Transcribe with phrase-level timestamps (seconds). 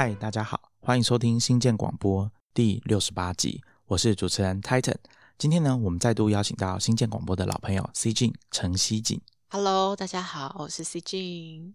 [0.00, 4.96] 嗨，大家好，欢迎收听新建广播第六十八集，我是主持人 Titan。
[5.36, 9.20] 今天呢，我们再度邀请到新建广播的老朋友 C 静陈希景。
[9.50, 11.74] Hello，大家好，我是 C Jin。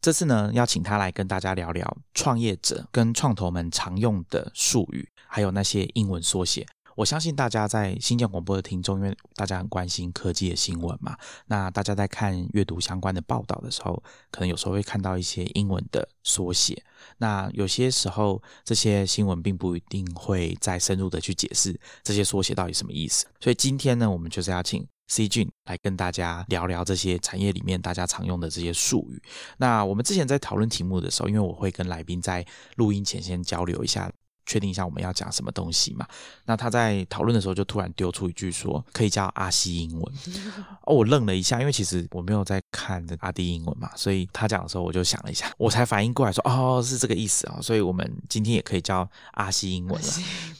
[0.00, 6.64] 这次呢，邀请他来跟大家聊聊创业者跟创投们常用的术语，还有那些英文缩写。
[6.96, 11.16] 我相信大家在新建广播的听众，因为大家很关心科技的新闻嘛，
[11.46, 16.82] 那大家在看阅读相关的报道的时候，可能有时候会看到一些英文的缩写。
[17.18, 23.26] 那有些时候，这些新闻并不一定会再深入的去解释这些缩写到底什么意思。
[23.40, 29.22] 所以今天呢，我们就是要请 C 俊来跟大家聊聊这些产业里面大家常用的这些术语。
[29.58, 32.44] 那我们之前在讨论题目的时候，因为我会跟来宾在
[32.76, 34.10] 录音前先交流一下。
[34.46, 36.06] 确定一下我们要讲什么东西嘛？
[36.44, 40.14] 那他在讨论的时候就突然丢出一句说，可以叫阿西英文。
[40.86, 47.62] 哦，我愣了一下，因为其实我没有在看这阿弟英文嘛，所以他讲的时候我就想了一下，我才反应过来说，哦，是这个意思啊、哦。
[47.62, 50.08] 所以我们今天也可以叫阿西英文了。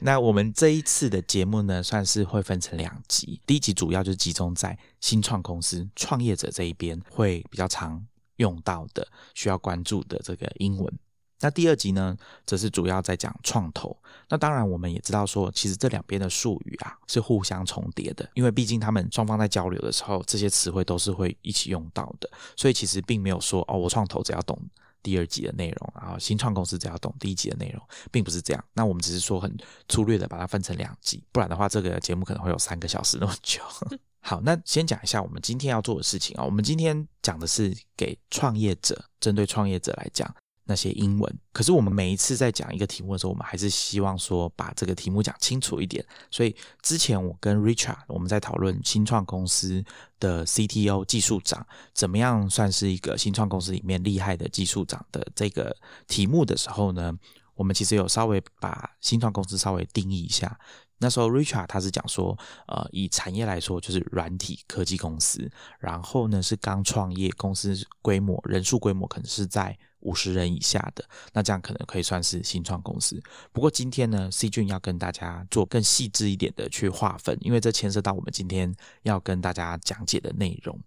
[0.00, 8.04] 那我们这一次的节目呢，算是会分成两集，第一集主要就是集中在新创公司创业者这一边会比较常
[8.36, 10.92] 用到的、需要关注的这个英文。
[11.40, 13.96] 那第二集呢，则是主要在讲创投。
[14.28, 22.30] 那当然，我们也知道说，其实这两边的术语啊是互相重叠的，因为毕竟他们双方在交流的时候，这些词汇都是会一起用到的。
[22.56, 24.58] 所以其实并没有说哦，我创投只要懂
[25.02, 28.64] 第二集的内容，然后新创公司只要懂第一集的内容，并不是这样。
[28.72, 29.54] 那我们只是说很
[29.88, 33.60] 粗略的把它分成两集，不然的话，这个节目可能会有三个小时那么久。
[34.20, 36.42] 好，那先讲一下我们今天要做的事情啊。
[36.42, 40.34] 我们今天讲的是给创业者，针对创业者来讲。
[40.66, 46.04] 那些英文，可是我们每一次在讲一个题目的时候，我们还是希望说把这个题目讲清楚一点。
[46.30, 49.82] 所以之前我跟 Richard 我们在讨论新创公司
[50.18, 55.74] 的 CTO 技术长怎么样算是一个新创公司里面厉害的技术长的这个
[56.08, 57.12] 题目的时候呢，
[57.54, 60.58] 我们其实有稍微把新创公司稍微定义一下。
[60.98, 73.20] 那时候 Richard 他是讲说，呃，以产业来说就是软体科技公司，然后呢是刚创业公司规模人数规模可能是在五十人以下的，那这样可能可以算是新创公司。
[73.52, 80.78] 不过今天呢，C 俊要跟大家做更细致一点的去划分，因为这牵涉到我们今天要跟大家讲解的内容。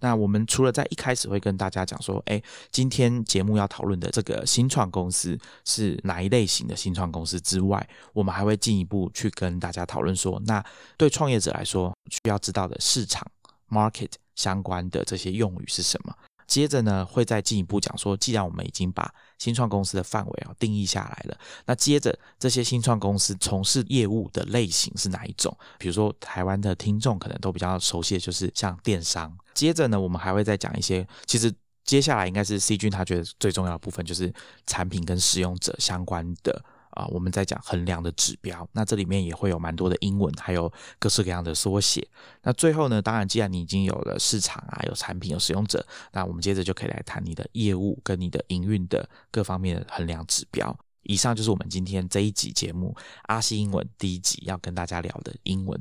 [0.00, 2.40] 那我们除了在一开始会跟大家讲说，哎，
[2.70, 10.64] 今天节目要讨论的这个新创公司是哪一类型的新创公司之外，我们还会进一步去跟大家讨论说，那
[10.96, 13.26] 对创业者来说需要知道的市场
[13.68, 16.14] market 相关的这些用语是什么。
[16.48, 25.56] 接着呢，会再进一步讲说，既然我们已经把新创公司的范围啊定义下来了，那接着这些新创公司从事业务的类型是哪一种？
[25.78, 29.30] 比如说台湾的听众可能都比较熟悉的就是像电商。
[29.52, 31.52] 接着呢，我们还会再讲一些，其实
[31.84, 34.32] 接下来应该是 C 君他觉得最重要的部分就是
[34.66, 36.64] 产品跟使用者相关的。
[36.98, 42.04] 啊，我们在讲衡量的指标，那这里面也会有蛮多的英文，还有各式各样的缩写。
[42.42, 50.76] 那最后呢，当然，既然你已经有了市场啊，有产品，有使用者，那我们接着就可以来谈你的业务跟你的营运的各方面的衡量指标。
[51.04, 55.80] 以上就是我们今天这一集节目阿西英文第一集要跟大家聊的英文。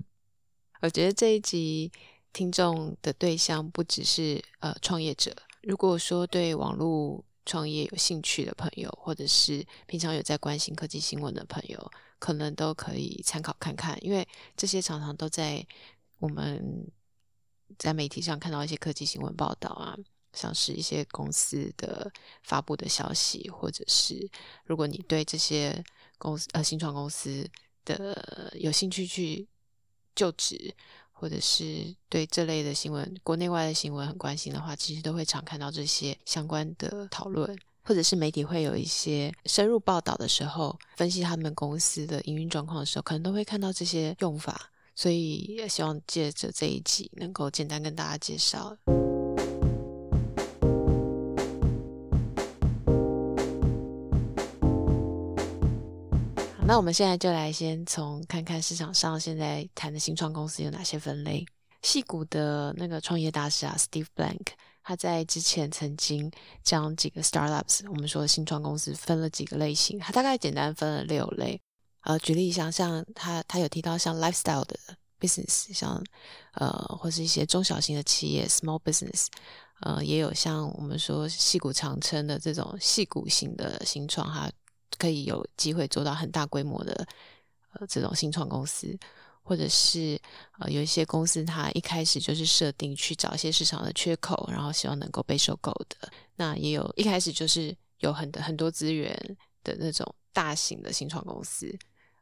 [0.81, 1.91] 我觉得这一集
[2.31, 14.27] 听众的对象不只是呃创业者，如果说对网络创业有兴趣的朋友，或者是平常有在关心科技新闻的朋友，可能都可以参考看看，因为
[14.57, 15.65] 这些常常都在
[16.19, 16.85] 我们
[17.79, 19.97] 在媒体上看到一些科技新闻报道啊，
[20.33, 22.11] 像是一些公司的
[22.43, 24.29] 发布的消息，或者是
[24.65, 25.81] 如果你对这些
[26.17, 27.49] 公司呃新创公司
[27.85, 29.47] 的有兴趣去
[30.13, 30.75] 就职。
[31.19, 44.69] 或者是对这类的新闻、国内外的新闻很关心的话，其实都会常看到这些相关的讨论，或者是媒体会有一些深入报道的时候，分析他们公司的营运状况的时候，可能都会看到这些用法。
[44.95, 48.75] 所以也希望借着这一集，能够简单跟大家介绍。
[56.67, 61.45] 那我们现在就来先从看看市场上现在谈的新创公司有哪些分类。
[61.81, 64.47] 戏谷的那个创业大师啊，Steve Blank，
[64.83, 66.29] 他在之前曾经
[66.63, 71.57] 将几个 startups，我们说的新创公司分了几个类型，他大概简单分了六类。
[72.01, 74.77] 呃，举例像像他他有提到像 lifestyle 的
[75.21, 76.03] business，像
[76.55, 79.27] 呃或是一些中小型的企业 small business，
[79.79, 84.51] 呃也有像我们说戏谷常称的这种戏谷型的新创哈。
[84.97, 87.07] 可以有机会做到很大规模的
[87.73, 88.97] 呃这种新创公司，
[89.43, 90.19] 或者是
[90.59, 96.09] 呃有一些公司它一开始就是设定去找一些市场的缺口，然后希望能够被收购的。
[96.35, 99.15] 那也有一开始就是有很很多资源
[99.63, 101.67] 的那种大型的新创公司，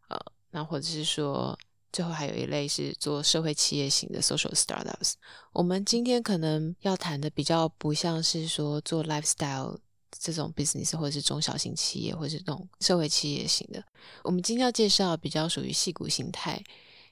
[0.10, 0.18] 呃，
[0.52, 1.58] 那或者是说。
[1.94, 5.14] 最后还有一类是做社会企业型的 social startups。
[5.54, 9.78] 我们今天可能要谈的比较不像是说做 lifestyle
[10.20, 13.84] 这种 business，或者是中小型企业，或者是这种社会企业型的。
[14.24, 16.64] 我们今天要介绍比较属于细股形态，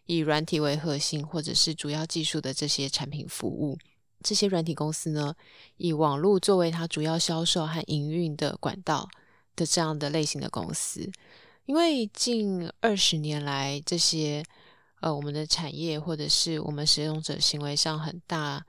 [0.06, 3.78] 以软体为核心，或者是主要技术的这些产品服务。
[4.24, 5.36] 这些软体公司呢，
[5.78, 9.10] 以网络作为它主要销售和营运的管道
[9.56, 11.12] 的这样的类型的公司。
[11.66, 14.44] 因为近二十年来这些
[15.02, 18.66] 呃，我们的产业或者是我们使用者行为上很大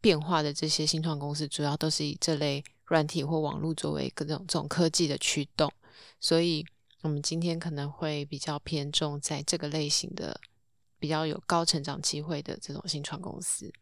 [0.00, 5.72] 变化的这些新创公司，主要都是以这类软体或网络作为各种这种科技的驱动，
[6.20, 6.64] 所以
[7.02, 10.40] 我们今天可能会比较偏重在这个类型的
[10.98, 13.72] 比较有高成长机会的这种新创公司。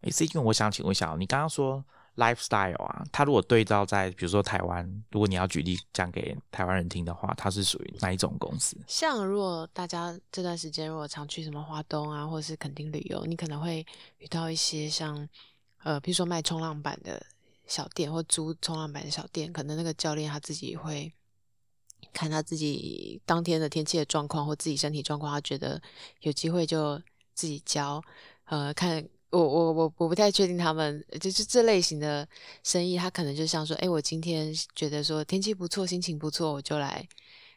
[0.00, 1.84] 哎，C 君，我想请问一下，你刚刚说。
[2.16, 8.76] lifestyle 啊，它如果对照在比如说台湾，如果你要举例讲给台湾人听的话，它是属于哪一种公司？
[8.86, 13.84] 像如果大家这段时间如果常去什么华东啊，或者是垦丁旅游，你可能会
[14.18, 15.28] 遇到一些像
[15.82, 17.20] 呃，比如说卖冲浪板的
[17.66, 21.12] 小店或租冲浪板的小店，可能那个教练他自己会
[22.12, 25.80] 看他自己当天的天气的状况或自己身体状况，他觉得
[26.20, 27.00] 有机会就
[27.34, 28.02] 自己教，
[28.44, 29.08] 呃，看。
[29.30, 32.28] 我我我我不太确定他们就是这类型的
[32.62, 37.04] 生意，他可能就像说，哎，我今天觉得说天气不错，心情不错，我就来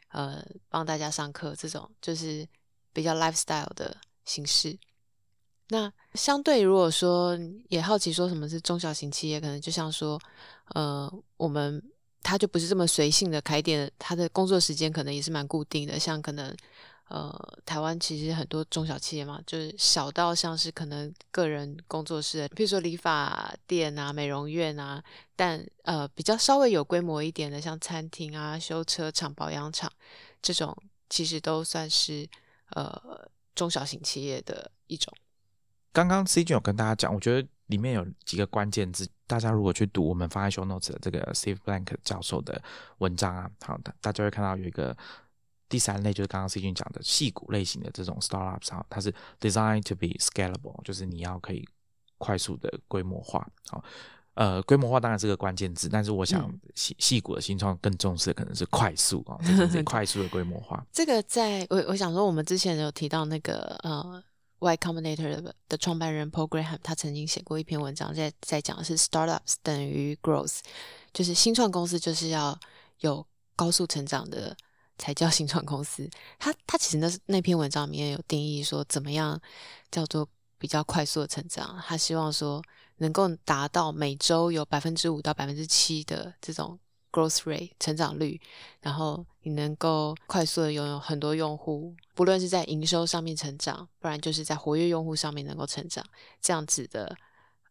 [0.08, 2.48] 呃帮大家上课，这种就是
[2.92, 3.96] 比较 lifestyle 的
[4.26, 4.76] 形式。
[5.70, 7.38] 那相对如果说
[7.70, 10.20] 也好奇说什么是中小型企业，可能就像说，
[10.76, 11.84] 呃，我们
[12.24, 16.56] 他就不是这么随性的开店，他的工作时间可能也是蛮固定的，像可能。
[17.10, 17.34] 呃，
[17.66, 25.02] 台湾其实很多中小企业嘛，就是小到像是可能个人工作室，比如说理发店啊、美容院啊，
[25.34, 29.90] 但呃比较稍微有规模一点的，像餐厅啊、修车厂、保养厂
[30.42, 30.76] 这种，
[31.10, 32.28] 其实都算是
[32.72, 33.02] 呃
[33.56, 35.14] 中小型企业的一种。
[35.98, 42.62] 刚刚 C 君有跟大家讲，我觉得里面有几个关键字，大家如果去读我们放在 show notes 的这个 Steve Blank 教授的
[43.00, 44.96] 文章啊，好的，大家会看到有一个。
[45.70, 51.68] 第三类就是刚刚 C 君讲的细股类型的这种 startups，哈，它是 designed to be scalable，就是你要可以
[52.18, 53.84] 快速的规模化，好，
[54.36, 60.86] 呃，规模化当然是个关键字，但是我想细细股的新创更重视的可能是快速啊，是 快速的规模化。
[60.94, 64.24] 这个在我我想说，我们之前有提到那个呃
[64.60, 70.60] ，Y Combinator 的创办人 Paul Graham，他曾经写过一篇文章，在在讲的是 startups 等于 growth，
[71.14, 72.60] 就是新创公司就是要
[73.00, 73.26] 有
[73.56, 74.56] 高速成长的。
[75.00, 76.10] 才叫新创公司。
[76.40, 79.40] 他他其实那那篇文章里面有定义说，怎么样
[79.92, 80.28] 叫做
[80.58, 81.80] 比较快速的成长？
[81.86, 82.60] 他希望说
[82.96, 86.80] 能够达到每周有百分之五到百分之七的这种
[87.18, 88.40] growth rate 成长率，
[88.82, 96.06] 然后你能够快速的拥有很多用户，不论是在营收上面成长，不然就是在活跃用户上面能够成长，
[96.40, 97.18] 这样子的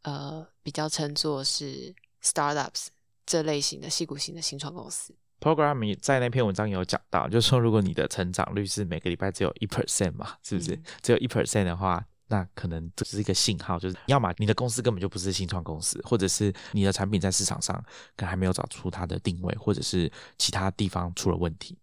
[0.02, 2.88] 呃比较称作是 startups
[3.24, 5.14] 这类型的细股型的新创公司。
[5.38, 10.76] Program 在那篇文章有讲到，就是说，如果你的成长率是每个礼拜只有一 percent 嘛，是不是？
[11.02, 17.76] 只有一 percent 的话，那可能这是一个信号，就是要么你的公司根本就不是新创公司，或者是你的产品在市场上
[18.16, 21.78] 可能还没有找出它的定位，或者是其他地方出了问题。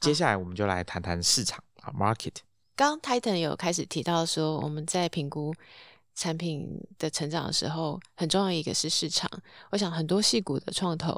[0.00, 2.34] 接下来我们就来谈谈市场啊，market。
[2.76, 5.54] 刚 Titan 有开始提到说，我们在评估
[6.16, 9.30] 产品的成长的时候，很重要一个是市场。
[9.70, 11.16] 我想很多戏股的创投。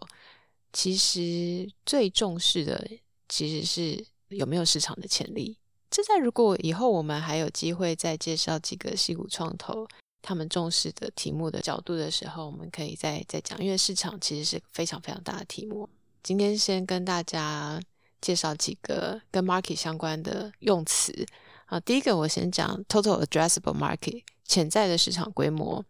[0.72, 2.86] 其实最重视的
[3.30, 5.56] 其实是有没有市场的潜力。
[5.90, 9.86] 这在如果以后我们还有机会再介绍几个戏股创投
[10.22, 13.58] 他们重视的题目的角度的时候，我们可以再再讲。
[13.62, 15.88] 因为市场其实是非常非常大的题目。
[16.22, 17.80] 今天先跟大家
[18.20, 21.26] 介绍几个跟 market 相关的用词
[21.66, 21.78] 啊。
[21.80, 25.84] 第一个我先讲 total addressable market 潜在的市场规模。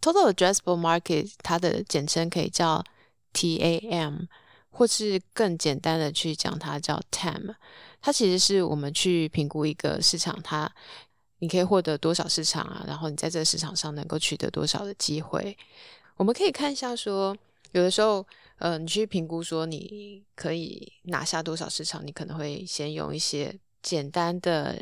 [0.00, 2.82] total addressable market 它的简称可以叫。
[3.36, 4.28] TAM，
[4.76, 7.54] 或是更简单的去讲，它叫 TAM。
[8.02, 10.70] 它其实是我们去评估一个市场，它
[11.38, 12.84] 你可以获得多少市场啊？
[12.86, 15.56] 然后你在这个市场上能够取得多少的机会？
[16.16, 17.36] 我们可以看一下，说
[17.72, 18.26] 有的时候，
[18.58, 24.76] 呃，你去评估说你可以拿下多少市场，你可能会先用一些简单的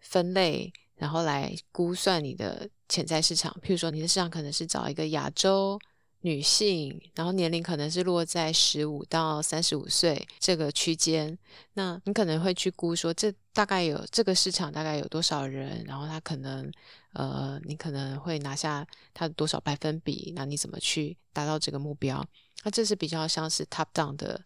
[0.00, 3.50] 分类，然后来估算你的潜在市场。
[3.62, 5.80] 譬如说，你的市场可能是找一个亚洲。
[6.22, 11.38] 女性，然后年龄可能是落在十五到三十五岁这个区间，
[11.74, 16.70] 那你可能会去估说，这大概有这个市场大概有多少人，然后他可能
[17.12, 22.24] 呃，你可能会拿下他多少百分比，那你怎么去达到这个目标？
[22.64, 24.42] 那这是比较像是 top down 的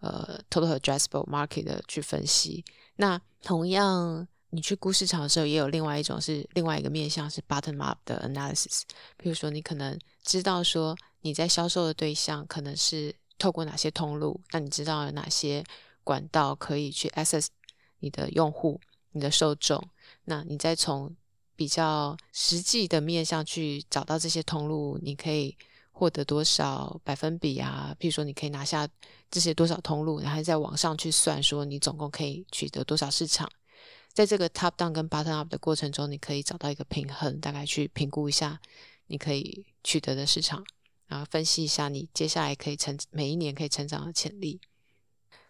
[0.00, 2.64] 呃 total addressable market 的去分析。
[2.94, 8.82] 那同样，你去估市场的时候，也有另外一种是另外一个面向是 bottom up 的 analysis。
[9.16, 15.62] 比如说，你可能知道说你在销售的对象可能是透过哪些通路，那你知道有哪些
[16.02, 17.48] 管道可以去 access
[18.00, 18.80] 你的用户、
[19.12, 19.82] 你的受众，
[20.24, 21.14] 那你再从
[21.54, 25.54] 比较实际的面向去找到这些通路，你可以
[25.92, 27.94] 获得多少百分比啊？
[28.00, 28.88] 譬如说，你可以拿下
[29.30, 33.46] 这些多少通路，然后在网上去算，说你总共可以取得多少市场。
[34.18, 38.60] 在这个 top down 跟 bottom up 的过程中，你可以找到一个平衡，大概去评估一下
[39.06, 40.66] 你可以取得的市场，
[41.06, 44.60] 然后分析一下你接下来可以成每一年可以成长的潜力。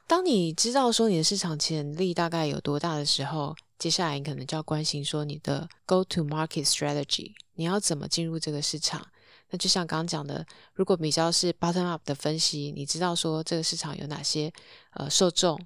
[0.06, 9.08] 当你知道说你的市场潜力大概有多大的时候，接下来你可能就要关心说你的 go to market strategy，你要怎么进入这个市场？
[9.48, 14.52] 那就像刚刚讲的，如果比较是 bottom up 的分析，你知道说这个市场有哪些
[14.92, 15.58] 呃受众，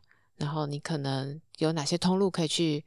[0.42, 2.84] 然后你可能有哪些通路可以去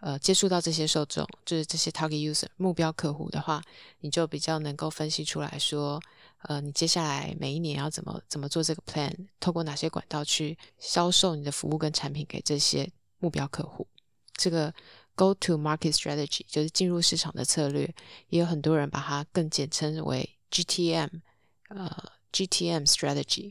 [0.00, 3.62] 呃接触到这些受众，就是这些 target user 目标客户的话，
[4.00, 6.00] 你就比较能够分析出来说。
[6.42, 9.12] 呃，你接下来每一年要怎么怎么做这个 plan？
[9.40, 12.88] 透过哪些管道去销售你的服务跟产品给这些
[13.18, 13.86] 目标客户？
[14.34, 14.72] 这个
[15.16, 17.92] go to market strategy 就是进入市场的策略，
[18.28, 21.20] 也有很多人把它更简称为 GTM，
[21.68, 23.50] 呃，GTM strategy。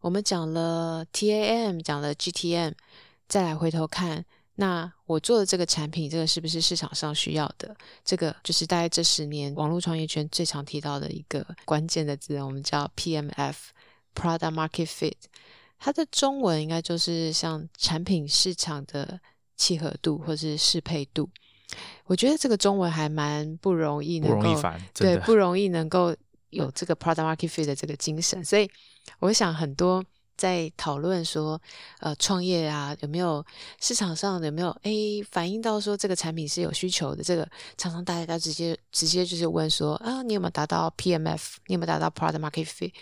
[0.00, 2.72] 我们讲了 TAM，讲了 GTM，
[3.28, 4.24] 再来回头看。
[4.56, 7.74] 那我做的这个产品，这个是不是市场上需要的？
[8.04, 15.14] 这个就是大概这十年网络创业圈最常提到的一个关键的字，我们叫 PMF（Product Market Fit）。
[15.78, 19.18] 它的中文应该就是像产品市场的
[19.56, 21.30] 契合度或是适配度。
[22.04, 26.14] 我觉得这个中文还蛮不容易，能够对不容易能够
[26.50, 28.44] 有这个 Product Market Fit 的这个精神。
[28.44, 28.70] 所以
[29.18, 30.04] 我想很多。
[30.36, 31.60] 在讨论说，
[31.98, 33.44] 呃，创业啊，有没有
[33.78, 37.22] 市场上有没有诶反映到说这个产品是有需求的？
[37.22, 41.56] 这个常常大家直接直接就是问说啊，你有没有达到 PMF？
[41.66, 42.94] 你有没有达到 Product Market Fit？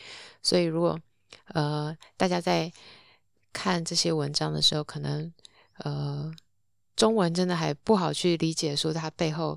[0.43, 0.99] 所以如果
[1.55, 2.73] 呃大家在
[3.53, 5.33] 看这些文章的时候，可能
[5.85, 6.35] 呃
[6.97, 9.57] 中文真的还不好去理解，说它背后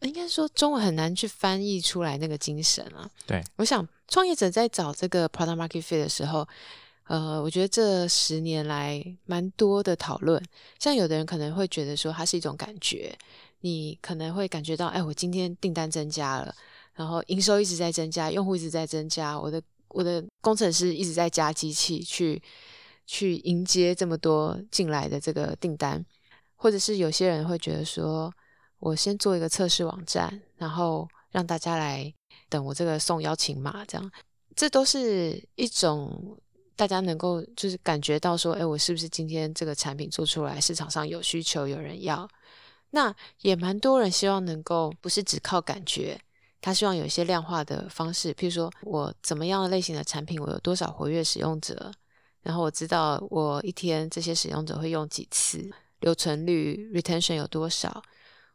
[0.00, 3.08] 应该说中文很难去翻译出来那个精神啊。
[3.26, 6.46] 对，我想创业者在找这个 Product Market Fit 的时候。
[7.06, 10.42] 呃，我觉得这十年来蛮多的讨论，
[10.78, 13.14] 像有的人可能会觉得说它是一种感觉，
[13.60, 16.54] 你可能会感觉到，哎，我今天订单增加了，
[16.94, 22.42] 然后营收一直在增加，用户一直在增加，我的我的工程师一直在加机器去
[23.04, 26.02] 去迎接这么多进来的这个订单，
[26.56, 28.32] 或者是有些人会觉得说，
[28.78, 32.12] 我先做一个测试网站，然后让大家来
[32.48, 34.12] 等我这个送邀请码，这样，
[34.56, 36.38] 这都是一种。
[36.76, 42.28] 大家能够就是感觉到说，哎，我是不是今天这个产品做出来，市场上有需求，有人要？
[42.90, 46.20] 那也蛮多人希望能够不是只靠感觉，
[46.60, 51.92] 他希望有一些量化的方式，譬如说我怎么样的类型的产品，我有多少活跃使用者，
[52.42, 58.02] 然后我知道我一天这些使用者会用几次，留存率 retention 有多少，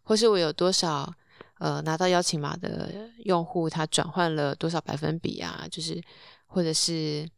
[0.10, 1.14] 或是我有多少
[1.60, 5.68] 呃拿到邀请码的用户，他转换了多少百分比啊？
[5.70, 6.02] 就是
[6.48, 7.30] 或者是。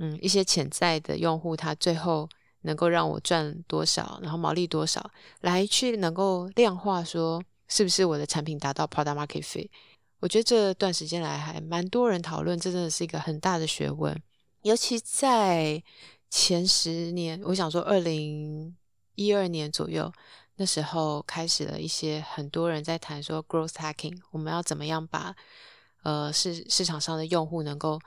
[0.00, 2.28] 嗯，一些潜在的用户，他最后
[2.60, 5.10] 能够让我赚多少，然后毛利多少，
[5.40, 9.68] 来去能够量化说是不是我的产品达到 product market fit。
[10.20, 14.16] 我觉得这段时间来还蛮多人讨论，这真的是一个很大的学问。
[14.62, 15.82] 尤其在
[16.30, 18.76] 前十年，我想说二零
[19.16, 20.12] 一二年左右，
[20.58, 25.34] 那时候开始了一些很多人在谈说 growth hacking，我们要怎么样把
[26.02, 27.98] 呃市市场上的用户能够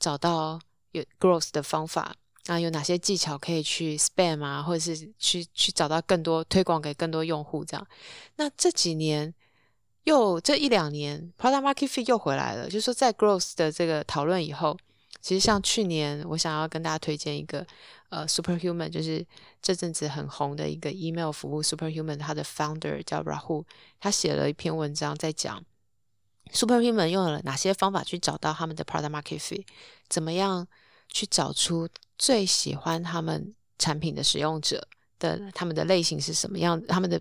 [0.00, 0.58] 找到。
[0.92, 2.14] 有 growth 的方法
[2.46, 7.86] 啊，有哪些技巧可以去 spam 啊，或者是去去找到更多推广给更多用户这样？
[8.36, 9.34] 那这几年
[10.04, 12.64] 又这一两年，product market fit 又回来了。
[12.64, 14.74] 就是说，在 growth 的这个讨论以后，
[15.20, 17.66] 其实像去年，我想要跟大家推荐一个
[18.08, 19.24] 呃 superhuman，就是
[19.60, 23.64] 这阵子很红的一个 email 服务 superhuman，它的 founder 叫 Rahul，
[23.98, 25.64] 他写了一篇文章在讲。
[26.52, 29.66] Superhuman 用了哪些方法去找到他们的 product market fit？
[30.08, 30.66] 怎么样
[31.08, 34.88] 去找出最喜欢他们产品的使用者
[35.18, 36.80] 的他们的类型是什么样？
[36.86, 37.20] 他们的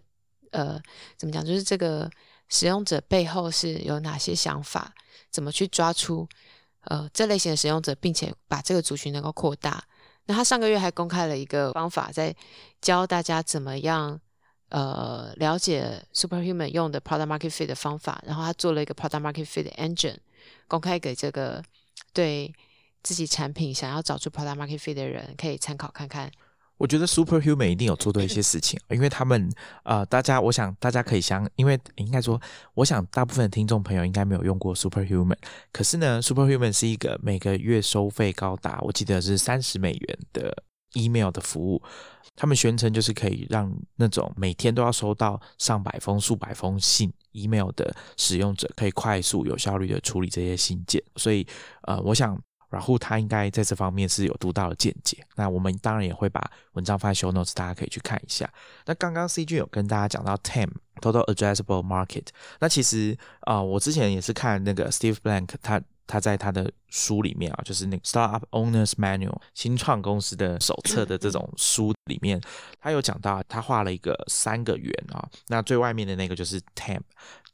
[0.52, 0.82] 呃
[1.18, 1.46] 怎么讲？
[1.46, 2.10] 就是这个
[2.48, 4.94] 使用者背后是有哪些想法？
[5.30, 6.26] 怎么去抓出
[6.88, 9.84] 呃这类型的使用者，并且把这个族群能够扩大？
[10.26, 12.36] 那他上个月还公开了一个方法，在
[12.82, 14.20] 教大家怎么样。
[14.70, 20.18] 呃，了解 Superhuman 用的 Product Market Fit 的方法，然后他做了一个 Product Market Fit 的 Engine，
[20.68, 21.64] 公开给这个
[22.12, 22.54] 对
[23.02, 26.30] 自己产品想要找出 product market fit 的人，可以参考看看。
[26.78, 29.52] 我觉得 Superhuman 一定有做对一些事情，因为他们
[29.84, 32.40] 呃，大家我想大家可以相，因为应该说，
[32.76, 35.38] 我想大部分听众朋友应该没有用过 Superhuman，
[35.72, 41.82] 可是呢，Superhuman 是一个每个月收费高达我记得是三十美元的 email 的服务，
[42.36, 51.46] 他们宣称就是可以让那种每天都要收到上百封、数百封信 email 的使用者，可以快速有效率的处理这些信件，所以
[51.84, 52.40] 呃，我想。
[52.70, 55.18] 然后他应该在这方面是有独到的见解。
[55.36, 58.52] 那我们当然也会把文章放在 show notes，大家可以去看一下。
[58.86, 60.70] 那刚刚 C G 有跟大家讲到 TAM
[61.02, 62.28] Total Addressable Market。
[62.60, 72.42] 那其实啊，我之前也是看那个 Steve Blank，他他在他的书里面啊，就是那个 Startup Owners Manual 新创公司的手册的这种书里面，
[72.80, 75.28] 他有讲到，他画了一个三个圆啊。
[75.48, 77.02] 那最外面的那个就是 TAM。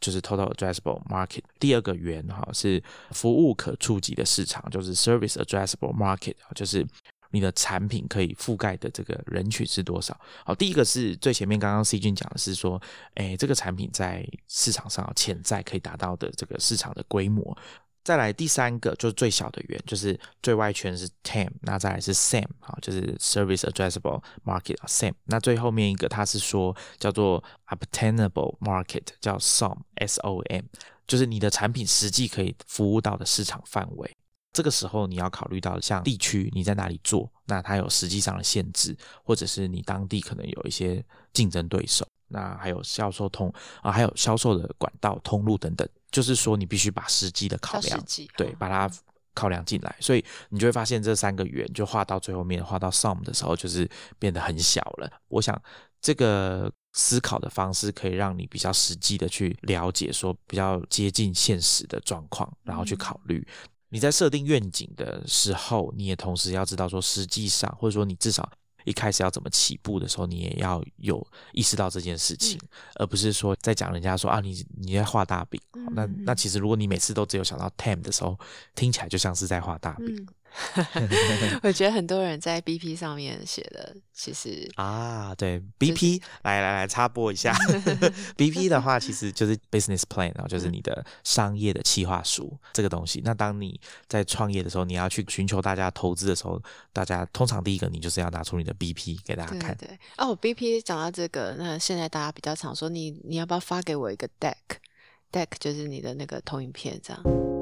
[0.03, 6.85] 就是 total addressable market，第二个圆哈是服务可触及的市场，就是 service addressable market，就是
[7.31, 10.19] 你的产品可以覆盖的这个人群是多少。
[10.45, 12.79] 好，第一个是最前面刚刚 C 君讲的是说，
[13.13, 17.57] 哎，这个产品在市场上潜在可以达到的这个市场的规模。
[18.03, 25.13] 再来第三个就是最小的圆，就是最外圈是 TAM，那再来是 SAM 啊，就是 Service Addressable Market SAM。
[25.23, 30.65] 那最后面一个它是说叫做 Obtainable Market，叫 SOM S O M，
[31.07, 34.11] 就是你的产品实际可以服务到的市场范围。
[34.51, 45.87] 这个时候你要考虑到像地区你在哪里做，那它有实际上的限制，或者是你当地可能有一些竞争对手，那还有销售通啊，还有销售的管道通路等等。
[46.13, 48.05] 就是说，你必须把实际的考量，
[48.37, 48.89] 对，把它
[49.33, 53.89] 考量进来，所以你就会发现这三个圆就画到最后面，画到 sum 的时候，就是
[54.19, 55.11] 变得很小了。
[55.27, 55.59] 我想
[55.99, 63.45] 这个思考的方式可以让你比较实际的去了解，说比较接近现实的状况，然后去考虑。
[63.89, 68.47] 你在设定愿景的时候，你也同时要知道说，实际上或者说你至少。
[68.83, 72.59] 一开始要怎么起步的时候，你也要有意识到这件事情，
[72.95, 75.59] 而不是说在讲人家说啊，你你在画大饼。
[75.91, 78.37] 那那其实如果你每次都只有想到 time 的时候，
[78.75, 80.27] 听起来就像是在画大饼。
[81.63, 87.53] 我觉得很多人在 BP 上面写的，其实啊，对 BP，来来来插播一下，
[88.37, 93.21] BP 的话其实就是 business plan，然后就是你的商业的企划书这个东西。
[93.25, 96.61] 那当你在创业的时候，你要去寻求大家投资的时候，
[96.91, 99.75] 大家通常第一个你就是要拿出你的 BP 给大家看。
[99.77, 107.52] 对哦，BP 讲到这个，那现在大家比较常说，你你要不要发给我一个 deck？deck 就是你的那个投影片这样。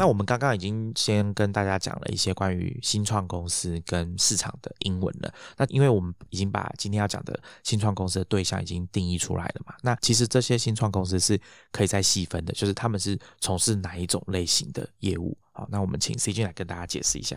[0.00, 5.30] 那我们刚刚已经先跟大家讲了一些关于新创公司跟市场的英文了。
[5.58, 11.38] 那因为我们已经把今天要讲的新创公司的对象已经定义出来了嘛，那其实这些新创公司是
[11.70, 15.36] 可以再细分的，就是他们是从事哪一种类型的业务。
[15.52, 17.36] 好，那我们请 C 君来跟大家解释一下。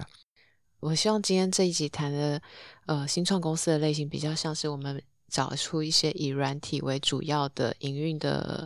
[0.79, 2.41] 我希望今天这一集谈的
[2.85, 8.65] 呃新创公司的类型，比较像是我们找出一些以软体为主要的营运的。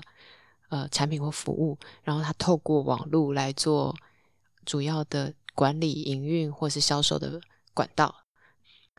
[0.69, 3.95] 呃，产品或服务，然后他透过网络来做
[4.65, 7.39] 主要的管理、营运或是销售的
[7.73, 8.13] 管道。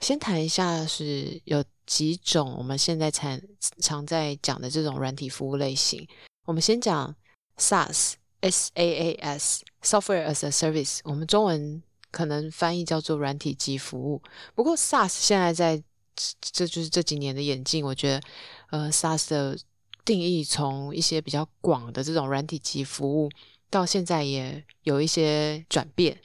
[0.00, 3.38] 先谈一下，是有几种我们现在常
[3.80, 6.08] 常在讲的这种软体服务类型。
[6.46, 7.14] 我们先讲
[7.58, 14.22] SaaS，S A A S，Software as a Service，我们中文可能翻译叫做软体及服务。
[14.54, 15.82] 不过 SaaS 现在在
[16.40, 18.22] 这就是这几年的演进，我觉得
[18.70, 19.58] 呃 SaaS 的。
[20.04, 23.30] 定义从一些比较广的这种软体级服务，
[23.68, 26.18] 到现在也有一些转变。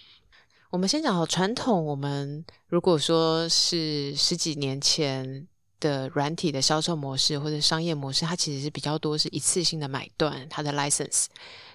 [0.70, 5.48] 我们先讲好传统，我们如果说是十几年前
[5.80, 11.26] 的软体的销售模式或者商业模式，它其实是比较多是一次性的买断它的 license。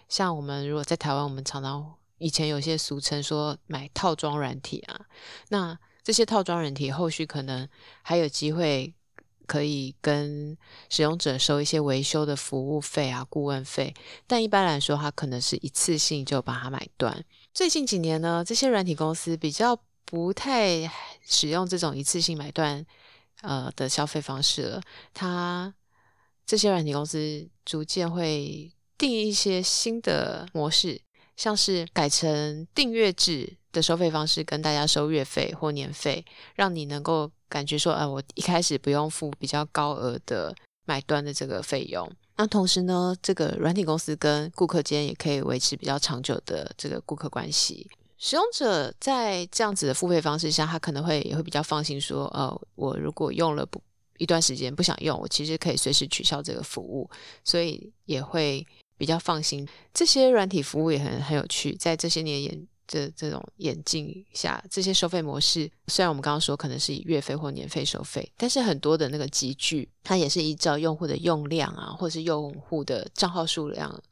[0.08, 5.00] 像我们如果在台湾，我们常常以前有些俗称说买套装软体啊，
[5.50, 7.68] 那这些套装软体后续可能
[8.02, 8.94] 还有机会。
[9.48, 10.56] 可以跟
[10.90, 13.94] 使用者收一些维修的服务费啊、顾问费，
[14.26, 17.24] 但一般来说，它可能是一次性就把它买断。
[17.54, 20.88] 最近几年呢，这些软体公司比较不太
[21.26, 22.84] 使用这种一次性买断
[23.40, 24.82] 呃的消费方式了。
[25.12, 25.74] 它
[26.46, 31.00] 这些软体公司逐渐会定一些新的模式，
[31.38, 36.22] 像是改成订阅制的收费方式，跟大家收月费或年费，
[36.54, 37.30] 让你能够。
[37.50, 47.88] 感觉说，啊，我一开始不用付比较高额的买断的这个费用，那同时呢，这个软体公司跟顾客间也可以维持比较长久的这个顾客关系。
[48.18, 53.80] 使用者在这样子的付费方式下，他可能会也会比较放心，说，呃，我如果用了不
[54.18, 57.08] 一段时间不想用，我其实可以随时取消这个服务，
[57.44, 58.66] 所以也会
[58.98, 59.66] 比较放心。
[59.94, 74.02] 这些软体服务也很很有趣，在这些年演这这种演进下，这些收费模式虽然我们刚刚说可能是以月费或年费收费，但是很多的那个集聚，它也是依照用户的用量啊，或是用户的账号数量、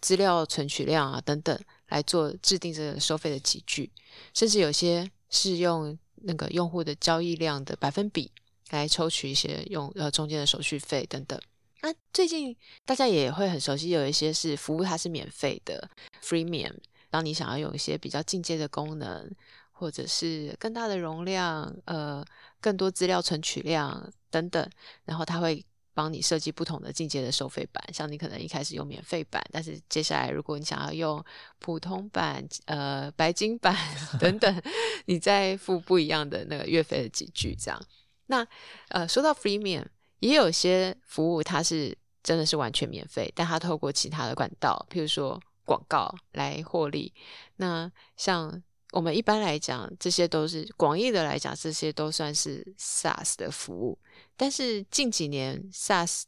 [0.00, 3.90] 资料存取量啊等等来做制定这个收费的集聚，
[4.34, 8.30] 甚至有些是用那个用户的交易量的百分比。
[8.70, 11.40] 来抽取一些用呃中间的手续费等等。
[11.86, 15.88] 那最近大家也会很熟悉，有一些是服务它是免费的
[16.20, 16.74] ，freemium。
[17.10, 19.30] 当你想要有一些比较进阶的功能，
[19.70, 22.24] 或者是更大的容量，呃，
[22.60, 24.68] 更多资料存取量等等，
[25.04, 27.80] 然后它会帮你设计不同的进阶的收费版。
[27.94, 31.24] 像你可能一开始用免费版，但是接下来如果你想要用
[31.60, 33.76] 普通版、呃白金版
[34.18, 34.62] 等等，
[35.04, 37.80] 你再付不一样的那个月费的几句这样。
[38.26, 38.44] 那
[38.88, 39.84] 呃，说到 freemium，
[40.26, 47.12] 也有些服务它是真的是完全免费，但它透过其他的管道，譬如说广告来获利。
[47.56, 48.62] 那像
[48.92, 53.98] 我们一般来讲，这些都是广义的来讲，这些都算是 SaaS 的服务。
[54.36, 56.22] 但是近几年 SaaS，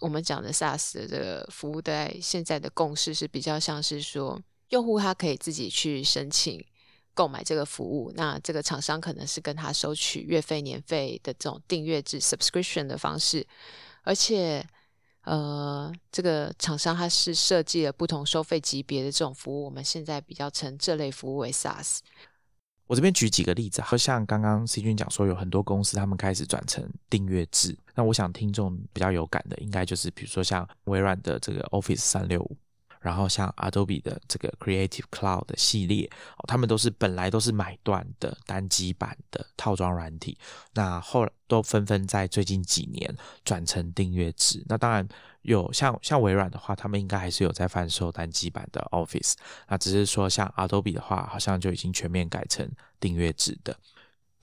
[0.00, 6.64] 我们讲的 SaaS 的这个服务，在现在的共识是比较像是说，用户他可以自己去申请。
[7.14, 13.46] 购买这个服务，那这个厂商可能是跟他收取月费、年费的这种订阅制 （subscription） 的方式，
[14.02, 14.66] 而且，
[15.22, 22.00] 呃，这个厂商他是设计了不同收费级别的这种服务，我们现在比较称这类服务为 SaaS。
[22.86, 32.56] 我这边举几个例子，好像刚刚 C 君讲说，有很多公司他们开始转成订阅制，那我想听众比较有感的，应该就是比如说像微软的这个 Office 三六五。
[33.04, 40.38] 然后像 Adobe 的这个 Creative Cloud 的系列，哦他们都是本来都是买断的单机版的套装软体，
[40.72, 43.14] 那后都纷纷在最近几年
[43.44, 44.64] 转成订阅制。
[44.66, 45.06] 那当然
[45.42, 49.34] 有像像微软的话，他们应该还是有在贩售单机版的 Office，
[49.68, 52.66] 那只是说像 Adobe 的话，好像就已经全面改成
[52.98, 53.76] 订阅制的。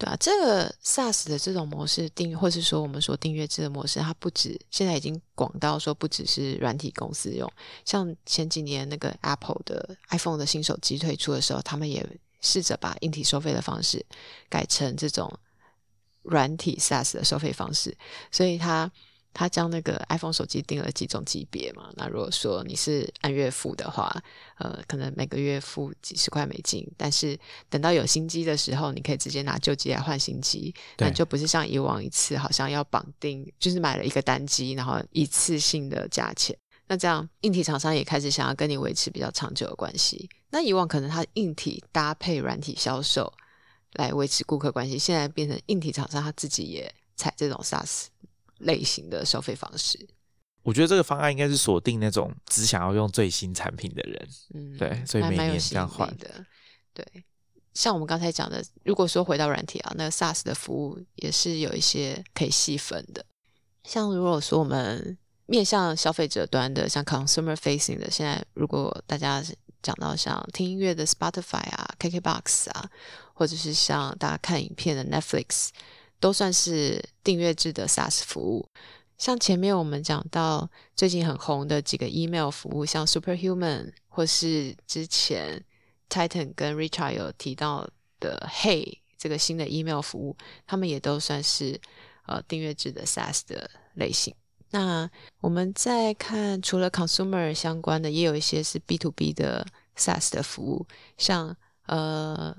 [0.01, 7.47] 对啊，这个 SaaS 的这种模式订，或是说我们说订阅制的模式，它不止现在已经广到说不只是软体公司用，
[7.85, 12.03] 像前几年那个 Apple 的 iPhone 的新手机推出的时候，他们也
[12.39, 14.03] 试着把硬体收费的方式
[14.49, 15.31] 改成这种
[16.23, 17.95] 软体 SaaS 的收费方式，
[18.31, 18.91] 所以它。
[19.33, 21.89] 他将那个 iPhone 手机定了几种级别嘛？
[21.95, 24.13] 那如果说你是按月付的话，
[24.57, 27.37] 呃，可能每个月付几十块美金，但是
[27.69, 36.55] 等到有新机的时候，你可以直接拿旧机来换新机，那就不是像以往一次好像要绑定，就是买了一个单机，然后一次性的价钱。
[36.87, 40.29] 那这样硬体厂商也开始想要跟你维持比较长久的关系。
[40.49, 43.31] 那以往可能它硬体搭配软体销售
[43.93, 48.07] 来维持顾客关系，现在变成硬体厂商他自己也采这种 SaaS。
[48.61, 50.07] 类型的消费方式，
[50.63, 56.45] 我觉得这个方案应该是锁定那种只想要用最新产品的人，嗯，对，所以每年这样换的，
[56.93, 57.05] 对。
[57.73, 63.25] 像我们刚才讲的，如果说回到软体啊，那个 SaaS 的服务也是有一些可以细分的。
[63.85, 69.41] 像如果说我们面向消费者端的，像 consumer facing 的，现在如果大家
[69.81, 72.89] 讲到像听音乐的 Spotify 啊、KKBox 啊，
[73.33, 75.69] 或者是像大家看影片的 Netflix。
[76.21, 78.69] 都算是订阅制的 SaaS 服务，
[79.17, 85.65] 像前面我们讲到最近很红的几个 email 服务，像 Superhuman，或是之前
[86.09, 91.81] Titan 跟 Richard 有提到的 Hey 这个新的 email 服务，他们也都算是
[92.27, 94.33] 呃订阅制的 SaaS 的类型。
[94.69, 99.65] 那我们再看，除了 consumer 相关的，也有一些是 B to B 的
[99.97, 100.85] SaaS 的服务，
[101.17, 101.57] 像
[101.87, 102.55] 呃。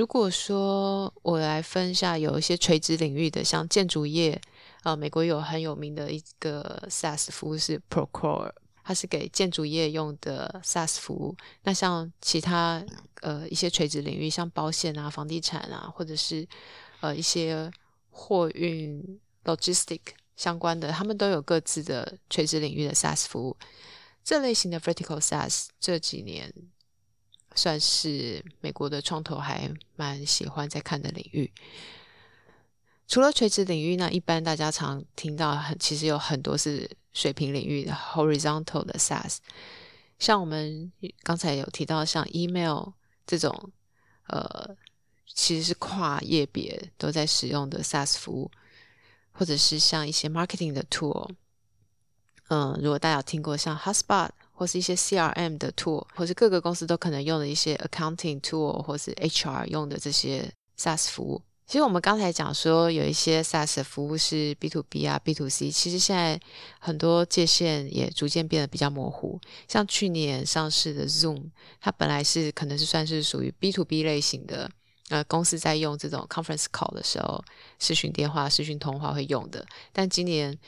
[0.00, 4.40] 如果说我来分一下有一些垂直领域的，像建筑业，
[4.82, 8.50] 呃，美国有很有名的一个 SaaS 服务是 Procore，
[8.82, 11.36] 它是给建筑业用的 SaaS 服务。
[11.64, 12.82] 那像其他
[13.20, 16.48] 呃一些垂直领域，像保险啊、房地产啊，或者是
[17.02, 17.70] 呃一些
[18.08, 20.00] 货运 logistic
[20.34, 23.54] 相关的，他们都有各自的垂直领域的 SaaS 服务。
[24.24, 26.50] 这类型的 Vertical SaaS 这几年。
[27.54, 31.52] 算是美国的创投还蛮喜欢在看的领域。
[33.06, 39.38] 除了垂直领域，那一般大家常听到很，其实有很多是水平领域的 （horizontal） 的 SaaS。
[40.18, 42.90] 像我们刚才有提到，像 email
[43.26, 43.72] 这种，
[44.28, 44.76] 呃，
[45.26, 48.50] 其实是跨业别都在使用的 SaaS 服务，
[49.32, 51.30] 或者是像一些 marketing 的 tool。
[52.48, 54.30] 嗯，如果大家有听过像 HubSpot。
[54.60, 65.32] 或是一些 CRM 的 tool，或是各个公司都可能用的一些 accounting tool，或是 HR 用的这些 SaaS 服务，其实我们刚才讲说，有一些 SaaS 的服务是 B to B 啊、B
[65.32, 66.38] to C，其实现在
[66.78, 69.40] 很多界限也逐渐变得比较模糊。
[69.66, 71.44] 像去年上市的 Zoom，
[71.80, 74.70] 它本来是可能是算是属于 B to B 类型的，
[75.08, 77.42] 呃，公司在用这种 conference call 的时候，
[77.78, 79.64] 视讯电话、视讯通话会用的。
[79.90, 80.58] 但今年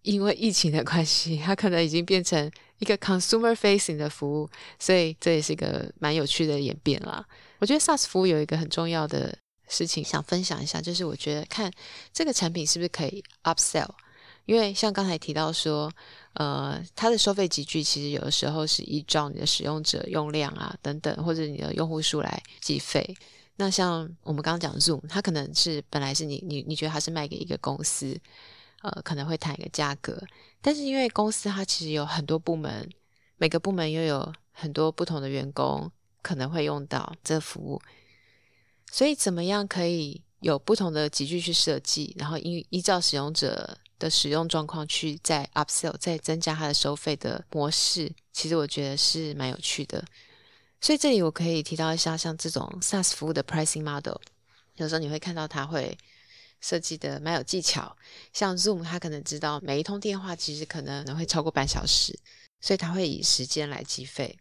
[0.00, 2.50] 因为疫情的关系，它可能已经变成
[2.82, 7.24] 一个 consumer facing 的服务，所以这也是一个蛮有趣的演变啦。
[7.58, 9.38] 我觉得 SaaS 服务有一个很重要的。
[9.68, 11.72] 事情想分享一下，就是我觉得看
[12.12, 13.88] 这个产品是不是可以 upsell，
[14.44, 15.90] 因为像刚才提到说，
[16.34, 23.16] 呃，它的收费集聚其实有的时候是依照你的使用者用量啊等等，或者你的用户数来计费。
[23.56, 28.14] 那像我们刚刚讲 Zoom，它可能是本来是你你你觉得它是卖给一个公司，
[28.82, 30.22] 呃，可能会谈一个价格，
[30.62, 32.88] 但是因为公司它其实有很多部门，
[33.36, 35.90] 每个部门又有很多不同的员工，
[36.22, 37.82] 可能会用到这服务。
[38.90, 50.04] 所以，怎么样可以有不同的集聚去设计，然后依依照使用者的使用状况去再 upsell，再增加它的收费的模式，其实我觉得是蛮有趣的。
[50.80, 54.16] 所以这里我可以提到一下，像这种 SaaS 服务的 pricing model，
[54.76, 55.96] 有时候你会看到它会
[56.62, 57.94] 设计的蛮有技巧。
[58.32, 62.18] 像 Zoom，他可能知道每一通电话其实可能会超过半小时，
[62.60, 64.38] 所以他会以时间来计费。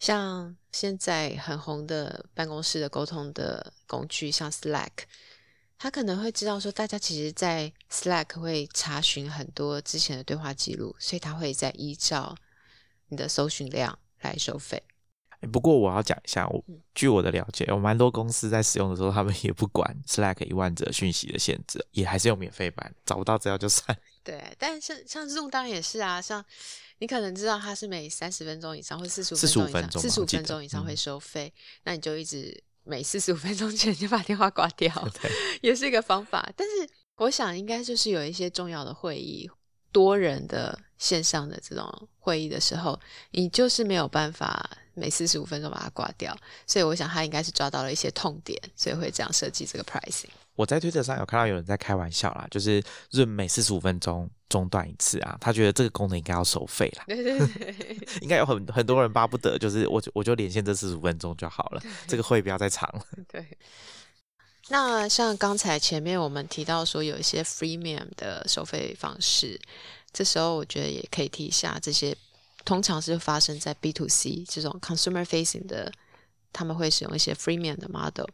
[0.00, 4.90] 像现在很红的办公室的沟通的工具，像 Slack，
[5.78, 12.34] 他可能会知道说，大家其实，在 Slack 会查询很多之前的对话记录，所以他会在依照
[13.08, 14.82] 你的搜寻量来收费。
[15.48, 16.62] 不过我要讲一下，我
[16.94, 23.96] 据我的了解，有蛮多公司在使用的时候，他们也不管 Slack 一万则讯息的限制，也还是用免费版，找不到资料就算。
[24.22, 26.44] 对，但是像 Zoom 当然也是啊，像。
[27.02, 31.50] 你可能知道它是每三十分钟以上或四十五分钟以上，四十五分钟以上会收费，
[31.84, 34.92] 那你就一直每四十五分钟前就把电话挂掉，
[35.62, 36.46] 也是一个方法。
[36.54, 39.50] 但是我想应该就是有一些重要的会议、
[39.90, 42.96] 多人的线上的这种会议的时候，
[43.32, 46.36] 你就是没有办法每四十五分钟把它挂掉，
[46.66, 50.28] 所以我想他应该是抓到了一些痛点，所以会这样设计这个 pricing。
[50.54, 52.82] 我在推特上有看到有人在开玩笑啦，就是
[53.12, 57.04] 润每四十五分钟中断一次啊，他觉得这个功能应该要收费啦。
[57.06, 63.02] 对对对，应该有很很多人巴不得，就是我我就连线这四十五分钟就好了，这个会不要再长了。
[63.32, 63.46] 对。
[64.68, 69.58] 那像刚才前面我们提到说有一些 freemium 的收费方式，
[70.12, 72.16] 这时候我觉得也可以提一下，这些
[72.64, 75.92] 通常是发生在 B to C 这种 consumer facing 的，
[76.52, 78.26] 他们会使用一些 freemium 的 model。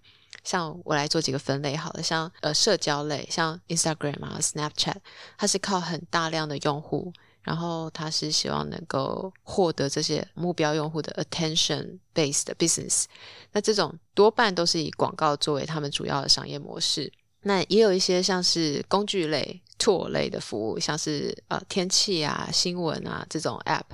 [0.43, 4.97] 像我来做几个分类好了，像呃社交类，像 Instagram 啊、Snapchat，
[5.37, 7.13] 它是靠很大量的用户，
[7.43, 13.05] 然后它是希望能够获得这些目标用户的 attention based business。
[13.53, 17.13] 那这种多半都是以广告作为他们主要的商业模式。
[17.47, 23.85] 那也有一些像是工具类、tool 类的服务，像是呃天气啊、新闻啊这种 app，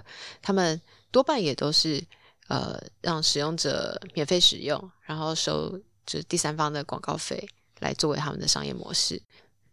[0.40, 2.02] 他们多半也都是
[2.48, 5.80] 呃让使用者免费使用，然后收。
[6.04, 9.22] 就是第三方的广告费来作为他们的商业模式。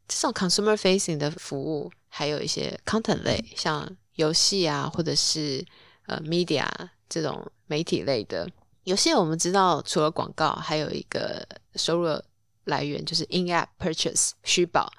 [0.07, 5.65] 这种 consumer facing 的服务，还有一些 content 类，像游戏啊，或者是
[6.05, 6.67] 呃 media
[7.09, 8.47] 这种媒体类的
[8.83, 9.11] 游戏。
[9.11, 12.21] 我们知道，除了广告，还有一个收入
[12.65, 14.91] 来源就是 in app purchase 虚宝。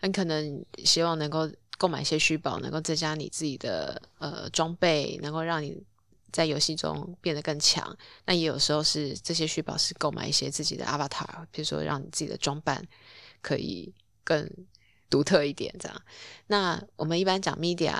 [0.00, 5.82] 很可能希望能够购买一些虚宝，能够增加你自己的呃装备，能够让你。
[6.32, 12.86] 在游戏中变得更强，那也有时候是这些虚宝是购买一些自己的 avatar，比如说让你自己的装扮
[13.42, 13.92] 可以
[14.22, 14.48] 更
[15.10, 16.02] 独特一点，这样。
[16.46, 17.96] 那我们一般讲 media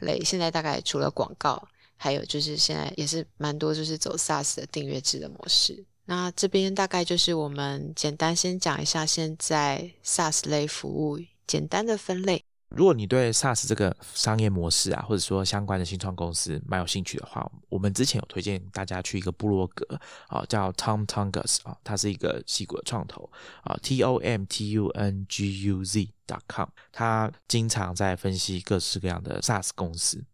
[0.00, 5.82] 类，现在大概除了广告，还有就是现在也是蛮多就是走 SaaS 的订阅制的模式。
[6.10, 12.44] 那这边大概就是我们简单先讲一下现在 SaaS 类服务简单的分类。
[12.70, 19.86] 如果你对 SaaS 这个商业模式啊，或者说相关的新创公司蛮有兴趣的话，我们之前有推荐大家去一个部落格
[20.26, 23.30] 啊，叫 Tom Tungus 啊，他是一个戏骨的创投
[23.62, 30.24] 啊，T O M T U N G U Z dot com，他经常在分析各式各样的 SaaS 公司。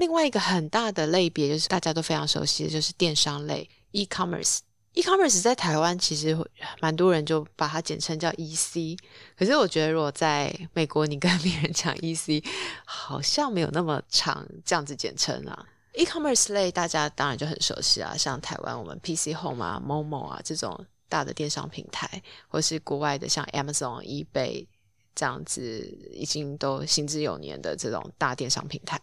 [0.00, 3.68] 另外一个很大的类别，就是大家都非常熟悉的，就是电商类。
[3.90, 6.34] e-commerce，e-commerce 在台湾其实
[6.80, 8.98] 蛮多人就把它简称叫 EC，
[9.36, 12.42] 可是我觉得如果在美国你跟别人讲 EC，
[12.86, 15.66] 好像没有那么长这样子简称啊。
[15.92, 24.66] e-commerce 类大家当然就很熟悉啊，像台湾我们 PC Home 啊、Momo 啊这种大的电商平台，或是国外的像 Amazon、eBay
[25.14, 28.98] 这样子已经都行之有年的这种大电商平台。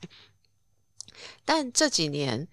[1.46, 2.48] 但这几年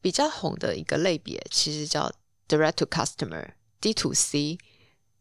[0.00, 2.12] 比较红的一个类别，其实叫
[2.48, 4.58] Direct to Customer（D to C），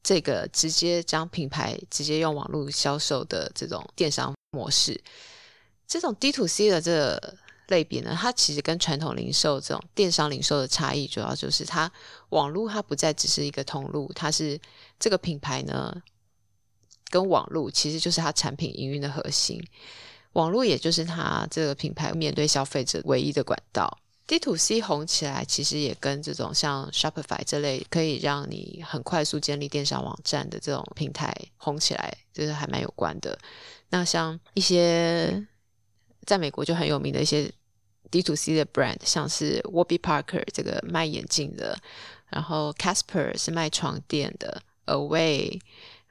[0.03, 5.01] 这个直接将品牌直接用网络销售的这种电商模式。
[5.87, 11.91] 这种 D to C 的这个类别呢，它其实跟传统零售这种电商零售的差异，主要就是它
[12.29, 14.59] 网络它不再只是一个通路，它是
[14.99, 15.95] 这个品牌呢
[17.09, 19.63] 跟网络其实就是它产品营运的核心。
[20.33, 23.99] 网络也就是它这个品牌面对消费者唯一的管道。
[24.25, 33.37] D to C 红起来，其实也跟这种像 Shopify 这类可以让你很快速建立电商网站的这种平台红起来，就是还蛮有关的。
[33.89, 35.45] 那像一些
[36.25, 37.51] 在美国就很有名的一些
[38.09, 41.77] D to C 的 brand，像是 Warby Parker 这个卖眼镜的，
[42.29, 45.59] 然后 Casper 是卖床垫的，Away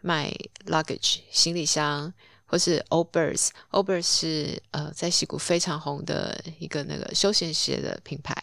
[0.02, 0.30] 卖
[0.66, 2.12] luggage 行李箱。
[2.52, 8.34] 或是 o b e r s o b e r s 是呃在西谷非常红的一个那个休闲鞋的品牌，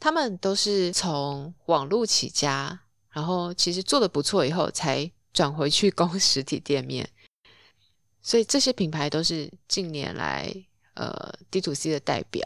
[0.00, 2.78] 他们都是从网络起家，
[3.10, 7.06] 然后其实做的不错以后才转回去攻 实体店面，
[8.22, 10.50] 所以这些品牌都是近年来
[10.94, 12.42] 呃 D to C 的代表。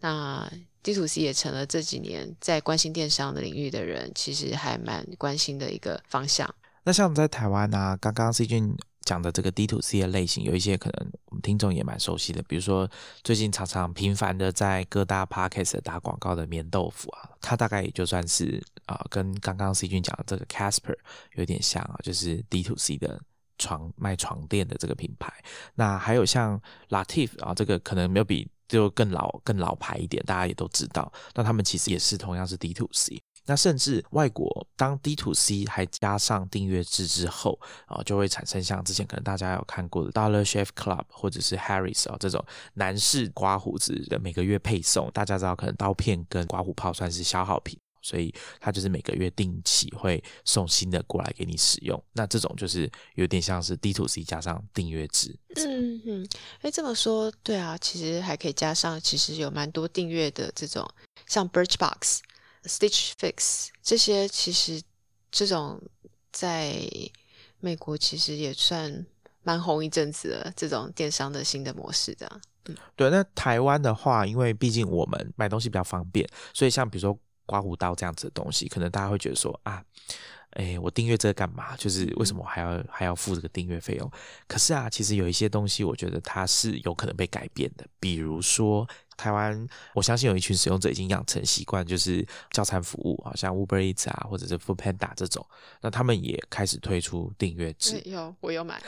[0.00, 0.50] 那
[0.82, 6.52] D to C 也成了这几年在关心电商的领域的人其实还蛮关心的一个方向。
[6.84, 8.74] 那像我们在台湾啊，刚刚 C 君。
[9.04, 12.88] 讲的这个 D to C 的类型，有一些可能我们听众也蛮熟悉的，比如说
[13.22, 20.96] 最近常常频繁的在各大 Podcast 打广告的棉豆腐啊，它大概也就算是啊，跟刚刚 C 君讲的这个 Casper
[21.34, 23.20] 有点像啊，就是 D to C 的
[23.58, 25.32] 床卖床垫的这个品牌。
[25.74, 31.12] 那还有像 Latif 啊，这个可能没有比就更老更老牌一点，大家也都知道。
[31.34, 33.22] 那他们其实也是同样是 D to C。
[33.46, 45.10] 那甚至外国当 D to C 还加上订阅制之后啊，就会产生像之前可能大家有看过的 Dollar Shave Club 或者是 Harris 啊这种男士刮胡子的每个月配送。
[45.12, 52.00] 大家知道可能刀片跟刮胡泡算是消耗品，所以它就是每个月定期会送新的过来给你使用。
[52.12, 55.36] 那这种就是有点像是 D to C 加上订阅制。
[55.56, 56.28] 嗯嗯，
[56.60, 60.88] 哎这么说对啊，其实还可以加上，其实有蛮多订阅的这种，
[61.26, 62.20] 像 Birchbox。
[62.64, 64.80] Stitch Fix 这些其实
[65.30, 65.80] 这种
[66.30, 66.74] 在
[67.60, 69.04] 美国其实也算
[69.42, 72.40] 蛮红一阵子的这种电商的新的模式的。
[72.66, 73.10] 嗯，对。
[73.10, 79.82] 那台湾的话，因为毕竟我们买东西比较方便，所以像比如说刮胡刀这样子的东西，可能大家会觉得说啊，
[80.50, 81.76] 哎，我订阅这个干嘛？
[81.76, 84.10] 就是为什么我还要还要付这个订阅费用？
[84.46, 88.88] 可是啊，其实有一些东西，我觉得它是有可能被改变的，比如说。
[89.16, 95.46] 台湾，我相信有一群使用者已经养成习惯，就是叫餐服务啊，像 Uber Eats 啊，或者是 Food Panda 这种，
[95.80, 98.00] 那他们也开始推出订阅制。
[98.04, 98.82] 有，我有买。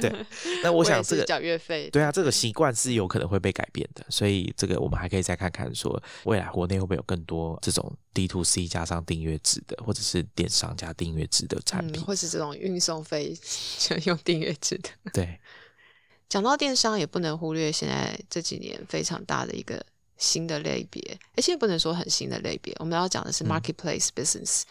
[0.00, 0.26] 对，
[0.64, 1.88] 那我想这个缴月费。
[1.90, 13.36] 对啊，这个习惯是有可能会被改变的，所以这个我们还可以再看看，说未来国内会不会有更多这种 D to C 加上订阅制的，或者是电商加订阅制的产品，或是这种运送费
[14.06, 14.90] 用订阅制的。
[15.12, 15.38] 对。
[16.30, 19.84] 讲到电商，也不能忽略现在这几年非常大的一个
[20.16, 22.72] 新的类别，而且不能说很新的类别。
[22.78, 24.62] 我们要讲的是 marketplace business，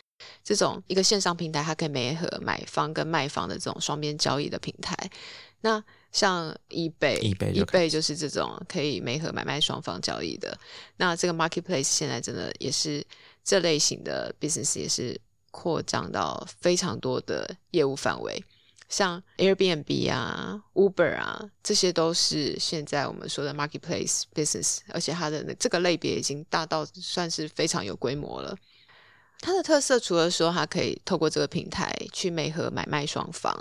[0.42, 4.96] 这种一个线上平台，它可以媒合买方跟卖方的这种双边交易的平台。
[5.60, 10.58] 那像 eBay，eBay 就是这种可以媒合买卖双方交易的。
[10.96, 13.06] 那这个 marketplace 现在真的也是
[13.44, 15.20] 这类型的 business 也是
[15.52, 18.42] 扩张到非常多的业务范围。
[18.90, 28.58] 像 Airbnb 啊、Uber 啊，这些都是现在我们说的 marketplace business，而且它的这个类别已经大到算是非常有规模了。
[29.42, 33.56] 它的特色除了说它可以透过这个平台去媒合买卖双方，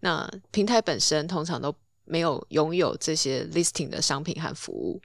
[0.00, 5.00] 那平台本身通常都没有拥有这些 listing 的商品和服务，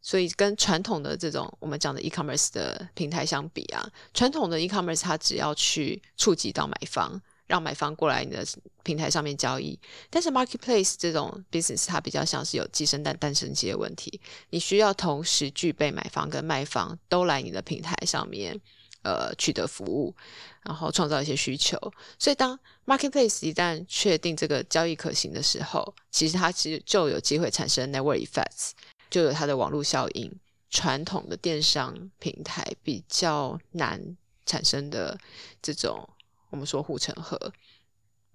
[0.00, 7.20] 所以跟传统的这种我们讲的 e-commerce 的平台相比啊，传统的 e-commerce 它只要去触及到买方。
[7.48, 8.46] 让买方过来你的
[8.84, 9.76] 平台上面交易，
[10.10, 14.20] 但是 marketplace 这种 business 它比较像是有寄生蛋诞生鸡的问题，
[14.50, 18.60] 你需要同时具备买方跟卖方都来你的平台上面，
[19.02, 20.14] 呃，取得服务，
[20.62, 21.76] 然后创造一些需求。
[22.18, 28.72] 所以当 marketplace 一旦确定这个交易可行的时候，其实它其实就有机会产生 network effects，
[29.08, 30.30] 就有它的网络效应。
[30.70, 35.18] 传统的电商平台比较难产生的
[35.62, 36.06] 这种。
[36.50, 37.52] 我们说护城河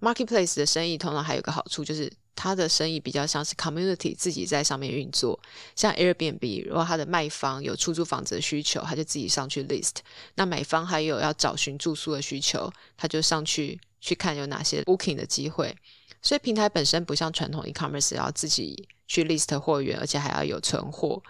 [0.00, 5.38] ，marketplace 的生意通常还有个好处，就是它的生意比较像是 community 自己在上面运作。
[5.74, 9.96] 像 Airbnb，如果它的卖方有出租房子的需求，他就自己上去 list；
[10.34, 15.74] 那买方还有要找寻住宿的需求，他就上去去看有哪些 booking 的机会。
[16.22, 21.22] 所以平台本身不像传统 e-commerce 要自己去 list 货源，而且还要有存货。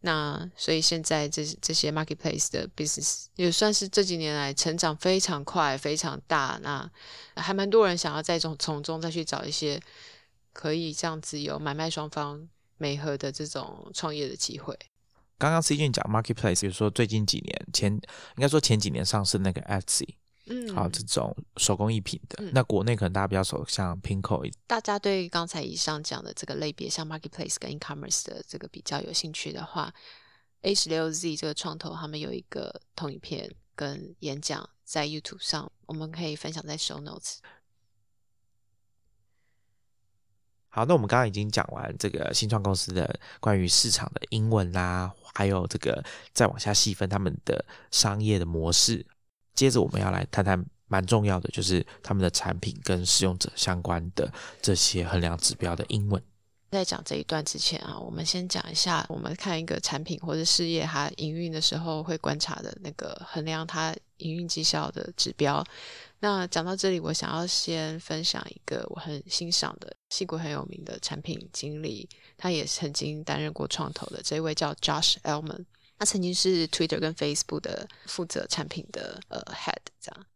[0.00, 6.58] 那所以现在这这些 marketplace 的 business 也算是这几年来成长非常快、非常大。
[6.62, 6.90] 那
[7.36, 9.80] 还蛮多人想要在从从中再去找一些
[10.52, 12.48] 可以这样子有买卖双方
[12.78, 14.78] 美合的这种创业的机会。
[15.38, 18.00] 刚刚 C 君讲 marketplace，比如说最近几年前，应
[18.40, 20.16] 该说前几年上市那个 Etsy。
[20.52, 24.52] 嗯，好，这种手工艺品的，那国内可能大家比较熟，像 Pinko。
[24.66, 29.94] 大家对刚才以上讲的这个类别，像 Marketplace 跟 E-commerce 的这个比较有兴趣的话
[30.62, 37.36] ，A 十六 Z 这个创投他们有一个同影片跟演讲在 YouTube 上，我们可以分享在 Show Notes。
[40.68, 49.06] 好，那我们刚刚已经讲完这个新创公司的关于市场的英文啦，还有这个再往下细分他们的商业的模式。
[49.54, 56.22] 接着我们要来谈谈蛮重要的，就是他们的产品跟使用者相关的这些衡量指标的英文。
[56.70, 65.64] 在讲这一段之前啊，我们先讲一下，我们看一个产品或者事业它营运的时候会观察的那个衡量它营运绩效的指标。
[66.20, 75.64] 那讲到这里，我想要先分享一个我很欣赏的、戏骨很有名的产品经理，他也曾经担任过创投的这一位叫 Josh Elman。
[76.00, 80.26] 他曾经是 Twitter 跟 Facebook 的负责产品的呃 head，这样，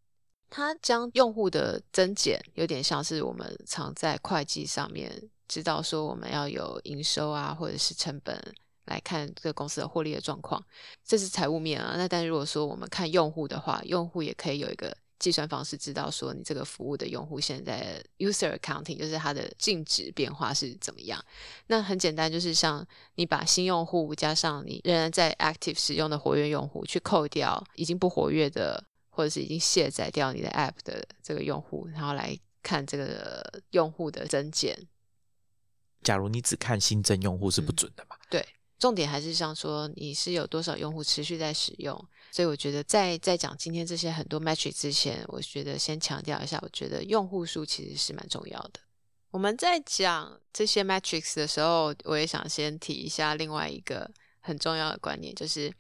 [0.51, 5.11] 他将用户的增减有点像是我们常在会计上面
[5.49, 8.39] 知道说我们要有营收啊或者是成本
[8.85, 10.63] 来看这个公司的获利的状况，
[11.03, 11.95] 这是财务面啊。
[11.97, 14.95] 那但如果说我们看用户的话，用户也可以有一个。
[15.25, 21.25] 计算方式知道说你这个服务的用户现在 user accounting 就是它的净值变化是怎么样？
[21.69, 34.77] 那很简单，就是像你把新用户加上你仍然在 active 使用的活跃用户去扣掉已经不活跃的或者是已经卸载掉你的 app 的这个用户，然后来看这个用户的增减。
[36.03, 38.17] 假如你只看新增用户是不准的嘛？
[38.29, 38.47] 对，
[38.79, 41.97] 重点还是像说你是有多少用户持续在使用。
[42.35, 48.81] 所以我觉得，在在讲今天这些很多 metric 之前，我觉得先强调一下，我觉得用户数其实是蛮重要的。
[49.31, 54.11] 我们在讲这些 metrics 的时候，我也想先提一下另外一个
[54.41, 55.73] 很重要的观念，就是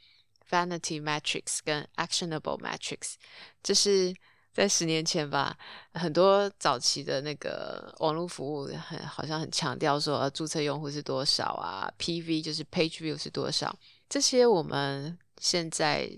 [0.48, 3.14] vanity metrics 跟 actionable metrics。
[3.60, 4.14] 这是
[4.52, 5.58] 在十年前吧，
[5.94, 13.76] 很多早期的那个网络服务很好像很强调说，注册用户是多少啊，PV 就是 page view 是多少，
[14.08, 16.16] 这些我们现在。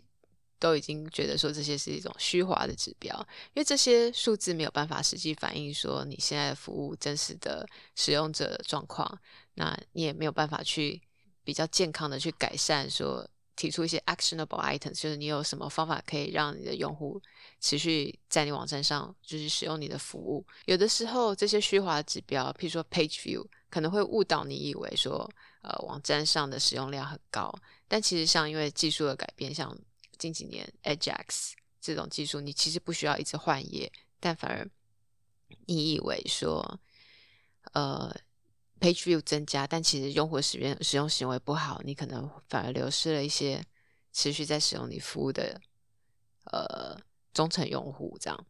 [0.59, 3.15] 都已经觉得说这些是一种虚华的指标，
[3.55, 9.19] 因为这些数字没有办法实际反映说你现在的服务真实的使用者状况，
[9.55, 11.01] 那你也没有办法去
[11.45, 17.21] 比较健康的去改善，说提出一些 actionable items，就是你有什么方法可以让你的用户
[17.61, 20.45] 持续在你网站上就是使用你的服务。
[20.67, 25.31] 有的时候这些虚华指标，譬如说 page view，可能会误导你以为说
[25.63, 27.55] 呃网站上的使用量很高，
[27.89, 29.77] 但其实像因为技术的改变，像
[30.19, 34.69] 近几年，Ajax 这种技术，你其实不需要一直换页，但反而
[35.67, 36.81] 你以为说，
[37.73, 38.15] 呃
[38.81, 43.65] ，Page View 增加，但其实用户使用使用行为不好，你可能反而流失了一些
[44.13, 45.61] 持续在使用你服务的
[46.45, 46.99] 呃
[47.33, 48.47] 忠诚用户，这样。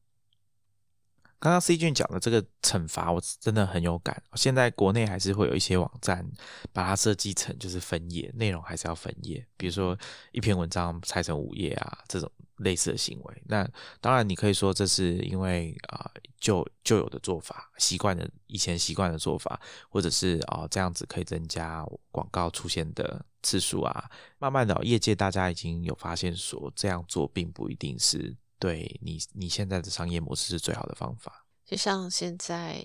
[1.38, 4.22] 刚刚 C 君讲的这个惩罚，我真的很有感。
[4.34, 6.26] 现在国内还是会有一些网站
[6.72, 9.46] 把它设计成就是分页，内容还是要分页。
[9.56, 9.96] 比如说
[10.32, 13.42] 一篇文章拆成五页啊，这种类似的行为。
[13.46, 13.68] 那
[14.00, 16.10] 当然你可以说这是因为啊
[16.40, 19.60] 旧旧有的做法，习惯的以前习惯的做法，
[19.90, 24.10] 或者是啊这样子可以增加广告出现的次数啊。
[24.38, 28.34] 慢慢的，业界大家已经有发现说这样做并不一定是。
[28.58, 31.44] 对你，你现在的商业模式是最好的方法。
[31.64, 32.80] 就像现在，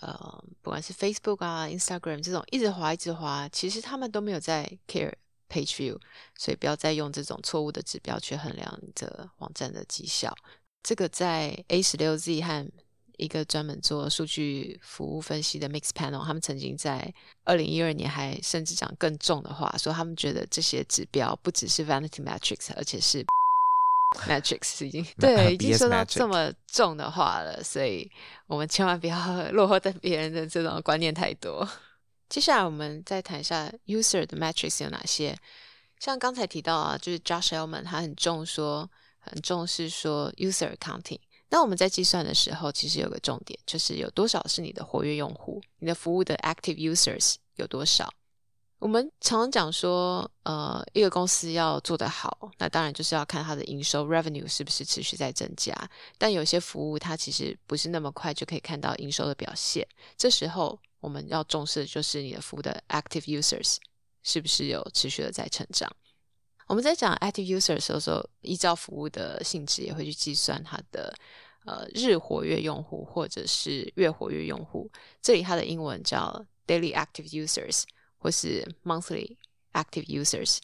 [0.00, 5.12] 呃，不管是 Facebook 啊、Instagram 这种一直滑、一直滑，其实他们都没有在 care
[5.48, 5.96] page view，
[6.36, 10.34] 所以不要再用这种错误的指标去衡量你的网站的绩效。
[10.82, 12.68] 这个在 A 十六 Z 和
[13.18, 17.14] 一个专门做数据服务分析的 Mix Panel，他们曾经在
[17.44, 23.24] 二零一二年还甚至讲更重的话，说他们觉得这些指标不只是 vanity metrics，而且是。
[24.26, 28.10] Matrix 已经 对已经说到这么重的话了，所以
[28.46, 31.68] 我们千万不要落后在别人的这种观念太多。
[32.28, 35.36] 接下来我们再谈一下 User 的 Matrix 有哪些。
[36.00, 41.20] 像刚才提到啊，就是 Josh Elman 他很重说，很重视说 User accounting。
[41.50, 48.12] 那我们在计算的时候，其实有个重点，就是有多少是你的活跃用户，你的服务的 Active Users 有多少。
[48.84, 55.74] 我们常常讲说，呃，一个公司要做得好，那当然就是要看它的营收 revenue 是不是持续在增加。
[56.18, 59.88] 但有些服务它其实不是那么快就可以看到营收的表现。
[60.18, 63.76] 这时候我们要重视的就是你的服务的 active users
[64.22, 65.90] 是不是有持续的在成长。
[66.66, 71.10] 我们在讲 active users 的时候，依照服务的性质，也会去计算它的
[71.64, 74.90] 呃日活跃用户或者是月活跃用户。
[75.22, 77.84] 这里它的英文叫 daily active users
[78.24, 79.36] 或是 monthly
[79.74, 80.60] active users。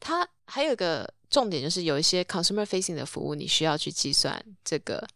[0.00, 5.08] 它还有一个重点就是有一些 consumer facing 的服务，你需要去计算这个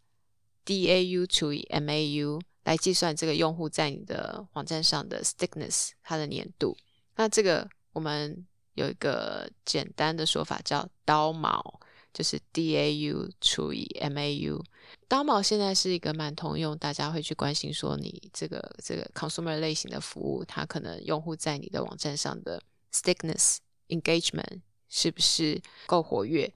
[0.65, 6.77] DAU 除以 MAU 来计算这个用户在你的网站上的 stickness，它的粘度。
[7.17, 8.45] 那这个我们
[8.75, 11.81] 有一个简单的说法叫刀毛，
[12.15, 14.63] 就是 DAU 除以 MAU。
[15.07, 22.63] 刀毛现在是一个蛮通用，大家会去关心说你这个这个 consumer 类型的服务，它可能用户在你的网站上的
[22.93, 23.57] stickness
[23.89, 26.53] engagement 是不是够活跃？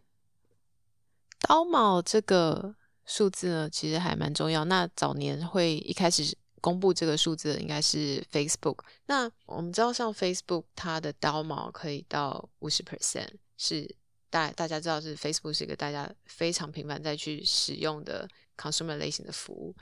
[1.41, 4.63] 刀毛这个数字呢，其实还蛮重要。
[4.65, 6.37] 那早年会一开始。
[6.61, 8.79] 公布这个数字应该是 Facebook。
[9.05, 13.95] 那我们知道，像 Facebook 它的刀毛可以到五十 percent，是
[14.29, 18.27] 大大家知道是 Facebook 是一个大家非常频繁在去使用的
[18.57, 19.75] consumer 类型的服务。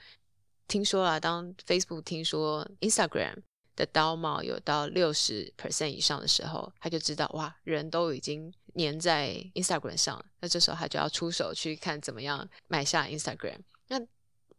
[0.68, 3.36] 听说啊，当 Facebook 听说 Instagram
[3.76, 13.60] 的刀毛有到六十 percent 以上的时候，他就知道哇，人都已经粘在 Instagram 上了，那这时候他就要出手去看怎么样买下 Instagram。
[13.88, 14.02] 那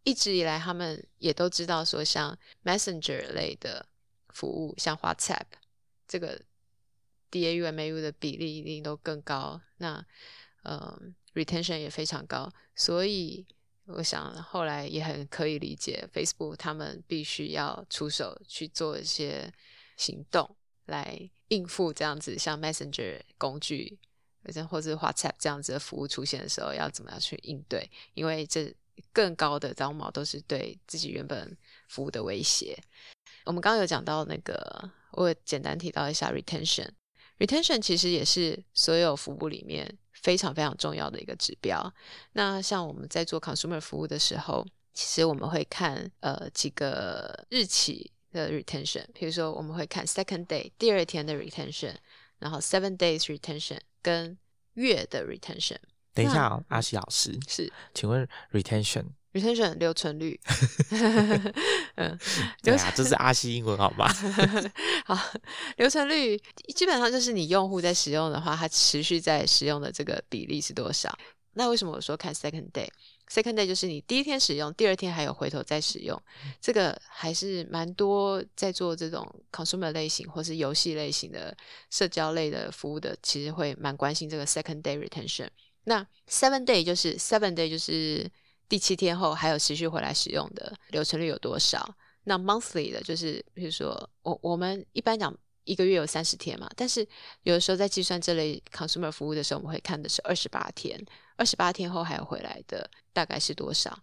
[0.05, 3.85] 一直以来，他们也都知道说，像 Messenger 类的
[4.31, 5.45] 服务，像 WhatsApp
[6.07, 6.41] 这个
[7.31, 10.05] DAU、MAU 的比例一定都更高，那
[10.65, 12.53] 嗯，retention 也非常高。
[12.75, 13.47] 所以
[13.87, 19.53] 我想后来也很可以理解，Facebook 他们必须要出手去做一些
[19.97, 20.57] 行动，
[20.87, 23.99] 来应付这样子像 Messenger 工具，
[24.69, 27.91] 或者 WhatsApp 这样子的服务出现的时候，要怎么样去应对？
[28.15, 28.75] 因为这
[29.13, 31.57] 更高的招毛都是对自己原本
[31.89, 32.77] 服务的威胁。
[33.45, 36.91] 我们刚刚有讲到那个，我简单提到一下 retention。
[37.39, 41.93] Retention 其实也是所有服务里面非常非常重要的一个指标。
[42.33, 51.95] 那像我们在做 consumer 服务的时候，其实我们会看呃几个日期的 retention，比如说我们会看 second day 第二天的 retention，
[52.39, 54.37] 然后 seven days retention 跟
[54.75, 55.79] 月的 retention。
[56.15, 60.39] 等一下哦，阿西老师是，请问 retention retention 留存率，
[61.97, 62.19] 嗯，
[62.63, 64.09] 对啊，这是阿西英文好吗？
[65.05, 65.19] 好，
[65.77, 66.41] 留存率
[66.75, 71.17] 基本上就是你用户在使用的话，它持续在使用的这个比例是多少？
[71.55, 76.21] 那为什么我说看 second day？second day 就是你第一天使用，第二天还有回头再使用，
[76.61, 81.57] 这个还是蛮多在做这种 consumer 类型或是游戏类型的
[81.91, 85.49] 社交类的服务的，其实会蛮关心这个 second day retention。
[85.85, 88.31] 那 seven day 就是 seven day 就是
[88.69, 91.97] 第七天后还有持续回来使用的留存率有多少？
[92.25, 97.07] 那 monthly 的就是，比如说我我们一般讲一个月有三十天嘛，但是
[97.45, 101.03] 有的时候在计算这类 consumer 服务的时候，我们会看的是二十八天，
[101.37, 103.99] 二十八天后还有回来的大概是多少？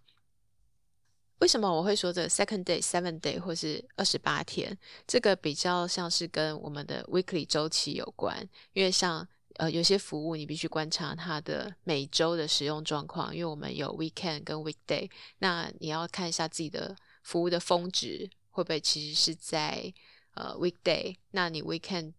[1.38, 4.76] 为什么我会说这 second day、seven day 或是二十八天？
[5.06, 9.28] 这个比较像是跟我们的 weekly 周期有关，因为像。
[9.58, 19.92] 呃，有些服务你必须观察它的每周的使用状况，因为我们有 weekend 跟 weekday，那你要看一下自己的服务的峰值会不会其实是在
[20.34, 22.12] 呃 weekday，那你 weekend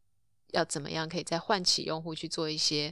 [0.47, 2.91] 要怎么样可以再唤起用户去做一些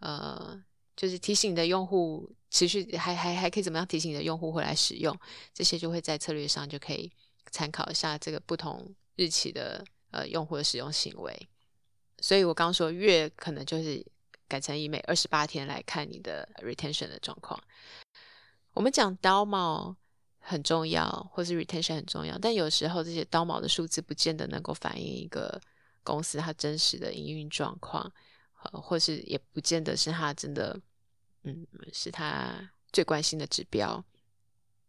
[0.00, 0.58] 呃，
[0.96, 5.14] 就是提醒你的用户持续还还还可以怎么样提醒你的用户回来使用，
[5.52, 7.12] 这些就会在策略上就可以
[7.50, 11.48] 参考一下这个不同日期的呃用户的使用行为。
[12.22, 14.02] 所以我刚说月可能就是
[14.48, 17.60] 改成以每二十八天来看你的 retention 的状况。
[18.72, 19.94] 我们讲刀毛
[20.38, 25.60] 很重要，或是 retention 很重要，但有时候这些刀毛的数字不见得能够反映一个
[26.02, 28.10] 公司它真实的营运状况，
[28.62, 30.80] 呃，或是也不见得是它真的，
[31.42, 34.02] 嗯，是它最关心的指标。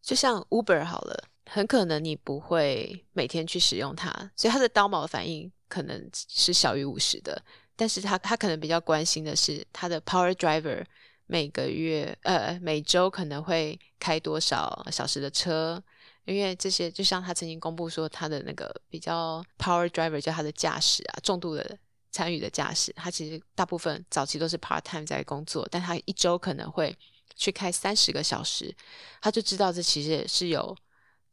[0.01, 5.51] 就像 Uber 好了，很可能你不会每天去使用它，所以它的刀毛反应。
[5.69, 7.43] 可能是小于五十的，
[7.75, 10.85] 但是他他可能比较关心的是他的 Power Driver
[11.25, 15.83] 每个月呃每周可能会开多少小时的车，
[16.25, 21.75] 因为这些就像他曾经公布说他的那个比较 Power Driver 就他的驾驶啊重度的
[22.11, 26.95] 参与的驾驶，他其实大部分早期都是 Part Time 在工作，但他一周可能会
[27.35, 28.75] 去开三十个小时，
[29.21, 30.77] 他就知道这其实是有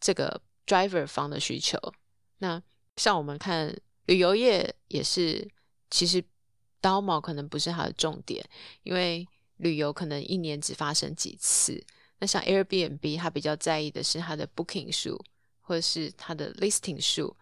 [0.01, 1.78] 这个 Driver 方的需求。
[2.38, 2.62] 那
[2.96, 3.76] 像我们看。
[4.07, 5.48] 旅游业也是，
[5.88, 6.24] 其实
[6.80, 8.44] 刀毛可能不是它的重点，
[8.82, 9.24] 因为
[9.59, 11.80] 旅游可能一年只发生几次。
[12.18, 15.16] 那像 Airbnb，它比较在意的是它的 booking 数
[15.61, 17.36] 或者是它的 listing 数。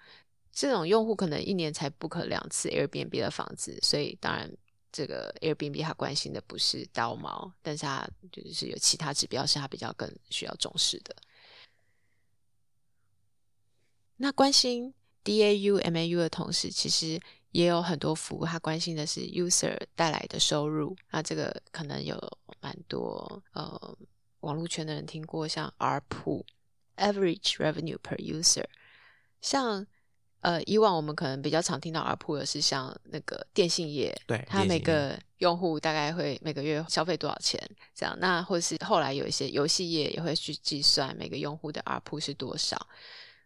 [0.52, 4.52] 这种用户可能一年才 book 两次 Airbnb 的房子，所以当然
[4.92, 11.16] 这个 Airbnb 他关心的不是刀毛，但是他就是有其他指标是他比较更需要重视的。
[14.18, 14.92] 那关心
[15.24, 17.20] DAU、MAU 的同时，其实
[17.52, 20.96] 也有很多服务，他关心的是 user 带来的收入。
[21.10, 22.16] 那这个可能有
[22.60, 23.96] 蛮多呃
[24.40, 28.64] 网络圈的人听过，像 ARPU（Average Revenue per User）。
[29.40, 29.86] 像
[30.40, 37.60] 呃以往我们可能比较常听到 ARPU 的是像那个电信业，对，它每个用户大概会每个月消费多少钱
[37.94, 38.16] 这样。
[38.18, 42.88] 那或者是后来有一些游戏业也会去计算每个用户的 ARPU 是多少。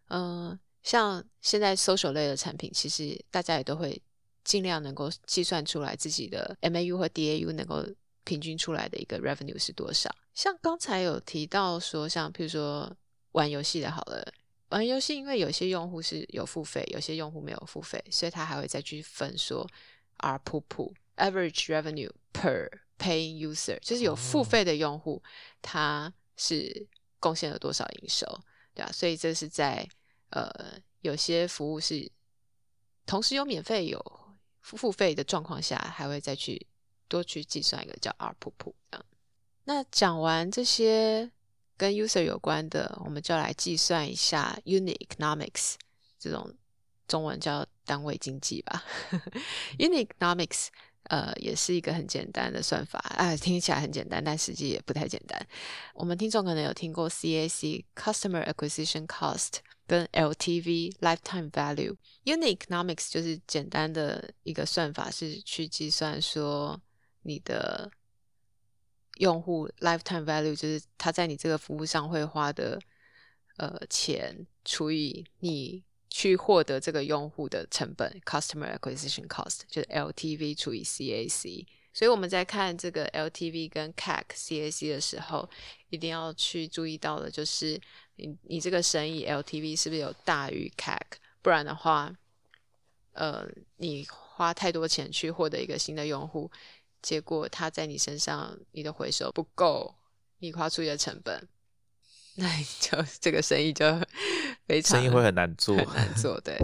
[0.09, 3.99] 嗯，像现在 social 类的产品，其实大家也都会
[4.43, 7.85] 尽量能够计算出来自己的 MAU 和 DAU 能够
[8.25, 10.13] 平均出来的一个 revenue 是多少。
[10.33, 12.95] 像刚才有提到说，像譬如说
[13.31, 14.33] 玩游戏的，好了，
[14.69, 19.67] 玩游戏因为有些用户是有付费，有些用户没有付费，所以他还会再去分说
[20.19, 25.21] ARPU average revenue per paying user，就是有付费的用户，
[25.61, 26.87] 他是
[27.19, 28.25] 贡献了多少营收，
[28.73, 29.87] 对啊，所以这是在
[30.33, 30.51] 呃，
[31.01, 32.11] 有些服务是
[33.05, 34.03] 同时有免费有
[34.61, 36.65] 付费的状况下，还会再去
[37.07, 39.05] 多去计算一个叫 ARPU 这样。
[39.65, 41.31] 那讲完这些
[41.77, 45.75] 跟 user 有关的，我们就来计算一下 unit economics
[46.17, 46.51] 这种
[47.07, 48.83] 中文叫单位经济吧。
[49.77, 50.69] unit economics
[51.03, 55.47] 呃也是一个很简单的算法，哎，听起来很简单，但实际也不太简单。
[55.93, 59.59] 我们听众可能有听过 CAC Customer Acquisition Cost。
[59.85, 66.81] 跟 LTV lifetime value unit economics 就是简单的一个算法，是去计算说
[67.23, 67.91] 你的
[69.17, 72.79] 用户 lifetime value，就是他在你这个服务上会花的
[73.57, 81.65] 呃钱除以你去获得这个用户的成本 customer acquisition cost，就是 LTV 除以 CAC。
[81.91, 85.47] 所以我们在看这个 LTV 跟 CAC、CAC 的时候，
[85.89, 87.79] 一定要去注意到的就是。
[88.15, 90.99] 你你这个生意 LTV 是不是有大于 CAC？
[91.41, 92.13] 不然的话，
[93.13, 93.45] 呃，
[93.77, 96.49] 你花太多钱去获得一个新的用户，
[97.01, 99.95] 结果他在你身上你的回收不够，
[100.39, 101.47] 你花出去的成本，
[102.37, 103.85] 那你就这个生意就
[104.67, 106.39] 非常生意会很难 做，很难做。
[106.41, 106.55] 对。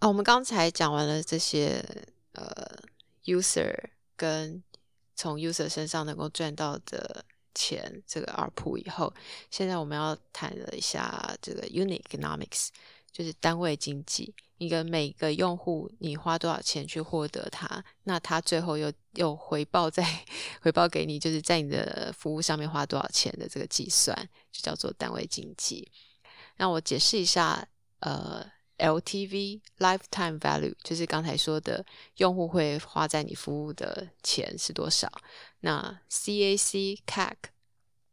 [0.00, 1.82] 啊，我们刚才讲完了这些，
[2.34, 2.78] 呃。
[3.28, 3.74] User
[4.16, 4.62] 跟
[5.14, 7.24] 从 user 身上能够赚到的
[7.54, 9.12] 钱，这个 ARPU 以后，
[9.50, 12.68] 现在我们要谈了一下这个 unit economics，
[13.12, 14.34] 就是单位经济。
[14.58, 20.04] 一个每个用户你花多少钱去获得它，那它最后又又回报在
[20.62, 24.16] 回报给你，就是在你的服务上面花多少钱的这个计算，
[24.50, 25.90] 就叫做单位经济。
[26.56, 27.68] 那我解释一下，
[28.00, 28.57] 呃。
[28.78, 31.84] LTV lifetime value 就是刚才说的，
[32.16, 35.10] 用户会花在你服务的钱是多少？
[35.60, 37.34] 那 CAC CAC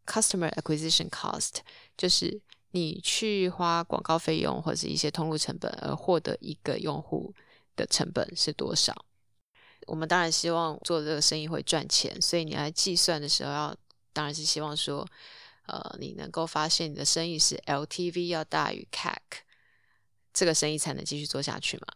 [0.05, 1.57] customer acquisition cost
[1.95, 2.41] 就是
[2.71, 7.33] 你去花广告费用或者一些通路成本而获得一个用户
[7.75, 9.05] 的成本是多少？
[9.87, 13.75] 我们当然希望做这个生意会赚钱，所以你来计算的时候要
[14.13, 15.07] 当然是希望说，
[15.67, 19.15] 呃，你能够发现你的生意是 LTV 要大于 CAC。
[20.35, 21.87] 这个生意才能继续做下去嘛？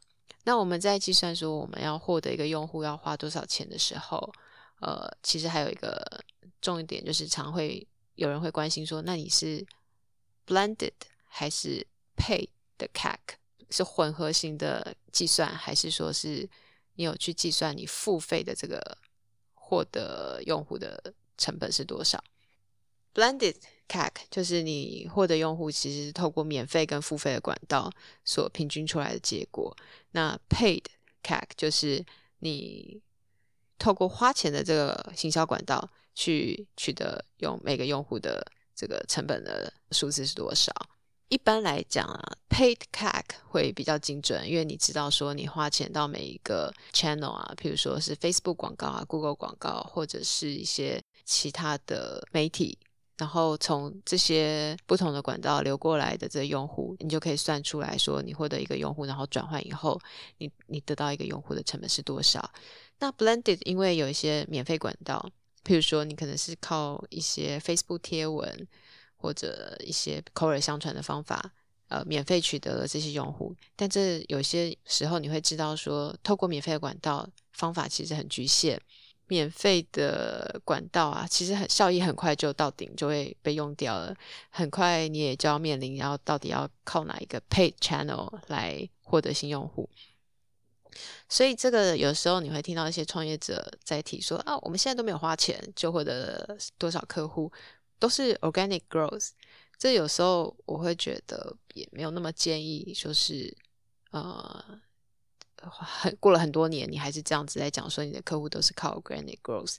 [0.45, 4.33] 那我们在计算说我们要获得一个用户要花多少钱的时候，
[4.79, 6.23] 呃，其实还有一个
[6.61, 7.85] 重点就是常会
[8.15, 9.63] 有人会关心说，那你是
[10.47, 10.93] blended
[11.25, 11.85] 还是
[12.15, 13.17] pay 的 CAC
[13.69, 16.49] 是混合型的计算，还是说是
[16.95, 18.97] 你有去计算你付费的这个
[19.53, 22.23] 获得用户的成本是多少
[23.13, 23.55] ？blended
[23.87, 27.91] CAC 就是你获得用户其实是透过免费跟付费的管道
[28.23, 29.75] 所平均出来的结果。
[30.11, 30.83] 那 Paid
[31.23, 32.05] CAC 就是
[32.39, 33.01] 你
[33.77, 38.45] 透过花钱的这个行销管道去取得用每个用户的
[38.75, 40.71] 这个成本的数字是多少。
[41.29, 52.77] 一般来讲啊，Paid CAC 会比较精准，因为你知道说你花钱到每一个 channel 啊，譬如说是 Facebook 广告啊、Google 广告或者是一些其他的媒体。
[53.19, 59.99] 然后从这些不同的管道流过来的这用户，你就可以算出来说，你获得一个用户，然后转换以后，
[60.37, 62.49] 你你得到一个用户的成本是多少？
[62.99, 65.29] 那 blended 因为有一些免费管道，
[65.65, 68.65] 譬如说你可能是靠一些 Facebook 贴文
[69.17, 71.51] 或者一些口耳相传的方法，
[71.89, 78.81] 呃，免费取得了这些用户，但这有些时候你会知道说，透过免费的管道方法其实很局限。
[79.29, 84.13] 免费的管道啊，其实很效益很快就到顶，就会被用掉了。
[84.49, 89.87] 很快你也就要面临，然后到底要靠哪一个 paid channel 来获得新用户。
[91.29, 97.51] 所以这个有时候你会听到一些创业者在提说啊，我们现在都没有花钱就获得多少客户，
[97.99, 99.29] 都是 organic growth。
[99.77, 103.55] 这有时候我会觉得也没有那么建议，就是
[104.11, 104.81] 呃。
[105.67, 109.75] 很过了很多年，你还是这样子在讲说你的客户都是靠 organic growth，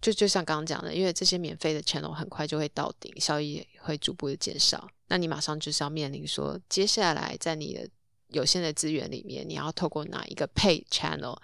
[0.00, 7.88] 就就像刚刚讲的，因为这些免费的 channel 很快就会到顶，效益会逐步的减少，那你马上就是要面临说，接下来在你的
[8.28, 11.38] 有限的资源里面，你要透过哪一个 pay channel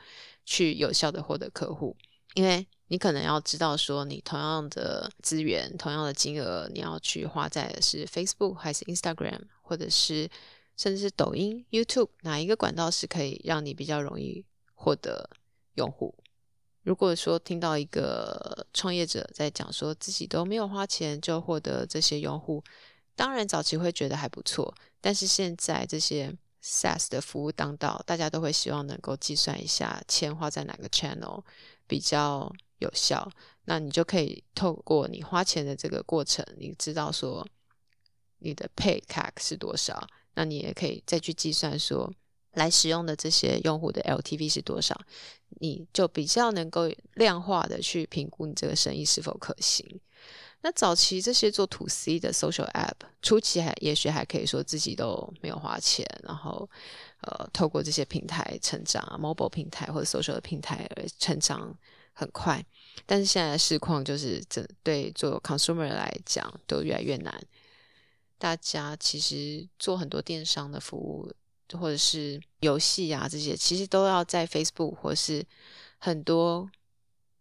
[0.45, 1.97] 去有效的获得客户？
[2.35, 10.31] 因为你可能要知道说，你同样的资源、同样的金额，你要去花在的是 Facebook 还是 Instagram，或者是。
[10.79, 14.43] 甚至是抖音、YouTube 哪一个管道是可以让你比较容易
[14.75, 15.29] 获得
[15.75, 16.15] 用户？
[16.85, 22.63] 如果说听到一个创业者在讲说自己都没有花钱就获得这些用户，
[23.17, 31.43] 当然早期会觉得还不错，但是现在这些 SaaS 的服务当道，大家都会希望能够计算一下钱花在哪个 channel
[31.89, 33.29] 比较有效，
[33.65, 37.47] 那你就可以透过你花钱的这个过程，你知道说
[38.39, 40.07] 你的 Pay CAC 是多少。
[40.39, 42.09] 那你也可以再去计算说，
[42.53, 44.97] 来使用的这些用户的 LTV 是多少，
[45.59, 50.01] 你就比较能够量化的去评估你这个生意是否可行。
[50.61, 56.71] 那早期这些做 To C 的 Social App，初期还也许还可以说自己都没有花钱，然后
[57.23, 61.77] 呃透过这些平台成长，Mobile 平台或者 Social 的平台而成长
[62.13, 62.65] 很快。
[63.07, 67.35] 但是现在的市况就是，这对做 Consumer 来讲都越来越难。
[68.39, 71.33] 大家其实做很多电商的服务，
[71.77, 75.45] 或者是游戏啊这些，其实都要在 Facebook 或是
[75.99, 76.71] 很多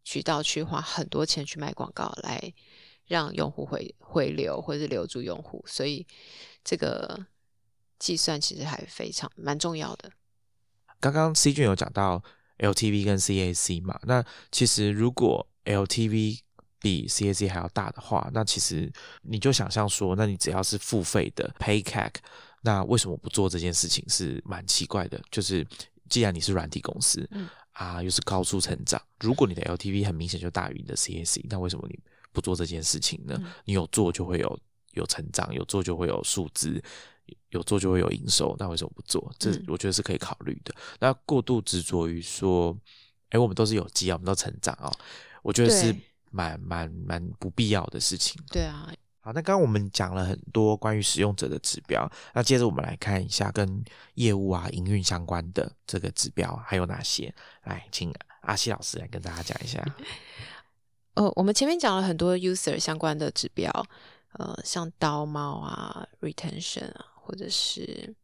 [0.03, 2.53] 渠道去花很多钱去买广告，来
[3.05, 5.63] 让用户回回流或者是留住用户。
[5.67, 6.05] 所以
[6.63, 7.25] 这个
[7.99, 10.11] 计算其实还非常蛮重要的。
[10.99, 12.23] 刚刚 C 君有讲到
[12.57, 13.99] LTV 跟 CAC 嘛？
[14.03, 16.39] 那其实如果 LTV
[16.79, 18.91] 比 CAC 还要大的话，那其实
[19.23, 22.13] 你就想象说，那你只要是付费的 Pay CAC，
[22.61, 25.19] 那为什么不做这件事情是蛮奇怪的。
[25.31, 25.65] 就是
[26.07, 27.27] 既然你是软体公司，
[27.71, 31.99] 啊，又是高速成长，如果你的 LTV 很明显就大于你的 CAC，那为什么你
[32.31, 33.39] 不做这件事情呢？
[33.65, 34.59] 你有做就会有
[34.93, 36.79] 有成长，有做就会有数字，
[37.49, 39.33] 有做就会有营收，那为什么不做？
[39.39, 40.73] 这我觉得是可以考虑的。
[40.99, 42.77] 那过度执着于说，
[43.29, 44.91] 哎，我们都是有机啊，我们都成长啊，
[45.41, 45.95] 我觉得是。
[46.31, 48.41] 蛮蛮蛮不必要的事情。
[48.49, 57.33] 对啊，好，那刚刚我们讲了很多关于使用者的指标，那接着我们来看一下跟业务啊、营运相关的这个指标还有哪些？
[57.63, 59.83] 来，请阿西老师来跟大家讲一下。
[61.15, 63.69] 呃， 我们前面讲了很多 user 相关的指标，
[64.33, 68.15] 呃，像刀猫啊、retention 啊，或者是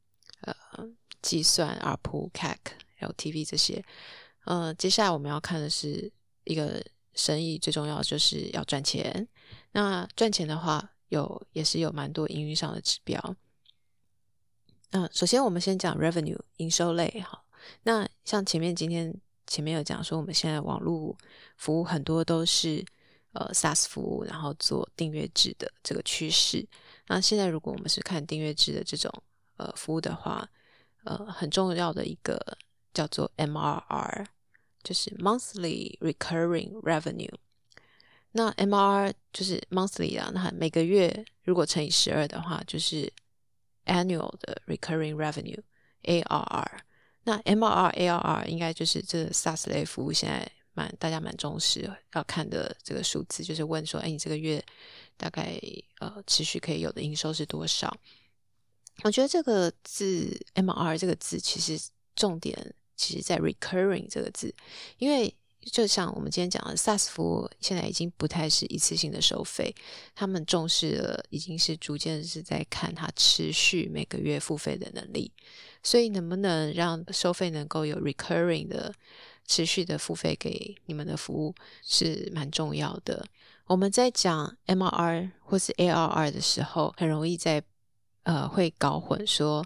[0.42, 0.56] 呃
[1.22, 2.58] 计算 ARPU、CAC、
[3.02, 3.84] LTV 这些。
[4.46, 6.10] 呃，接下来我们要看的是
[6.46, 6.82] 一个。
[7.14, 9.28] 生意最重要就是要赚钱。
[9.72, 13.36] 那赚钱的话，有也是有蛮多营运上的指标。
[14.92, 17.44] 那首先我们先讲 revenue 营收类哈。
[17.84, 19.14] 那像前面今天
[19.48, 21.18] 前面有讲说，我们现在网络
[21.58, 22.86] 服务很多都是
[23.32, 26.68] 呃 SaaS 服务，然后做订阅制的这个趋势。
[27.08, 29.12] 那现在如果我们是看订阅制的这种
[29.58, 30.48] 呃服务的话，
[31.06, 32.58] 呃很重要的一个
[32.94, 34.26] 叫做 MRR。
[34.84, 37.34] 就是 monthly recurring revenue，
[38.34, 43.12] 那 MR 就是 monthly 啊，那每个月如果乘以十二的话，就是
[43.86, 45.62] annual 的 recurring revenue
[46.04, 46.80] ARR。
[47.24, 54.62] 那 MRR ARR 应该就是这 SaaS 类服务现在蛮大家蛮重视要看的这个数字，就是问说，哎，你这个月
[55.16, 55.58] 大概
[56.00, 57.96] 呃持续可以有的营收是多少？
[59.04, 62.76] 我觉得这个字 MR 这个字其实重点。
[63.04, 64.54] 其实，在 recurring 这个字，
[64.98, 69.76] 因为就像我们今天讲的，SaaS 服务现在已经不太是一次性的收费，
[70.16, 75.30] 他们重视的已经是逐渐是在看它持续每个月付费的能力。
[75.82, 78.94] 所以，能不能让收费能够有 recurring 的
[79.46, 83.26] 持续的付费给你们的服务，是蛮重要的。
[83.66, 87.62] 我们在讲 MRR 或是 ARR 的时候，很容易在
[88.24, 89.66] 呃会搞混说。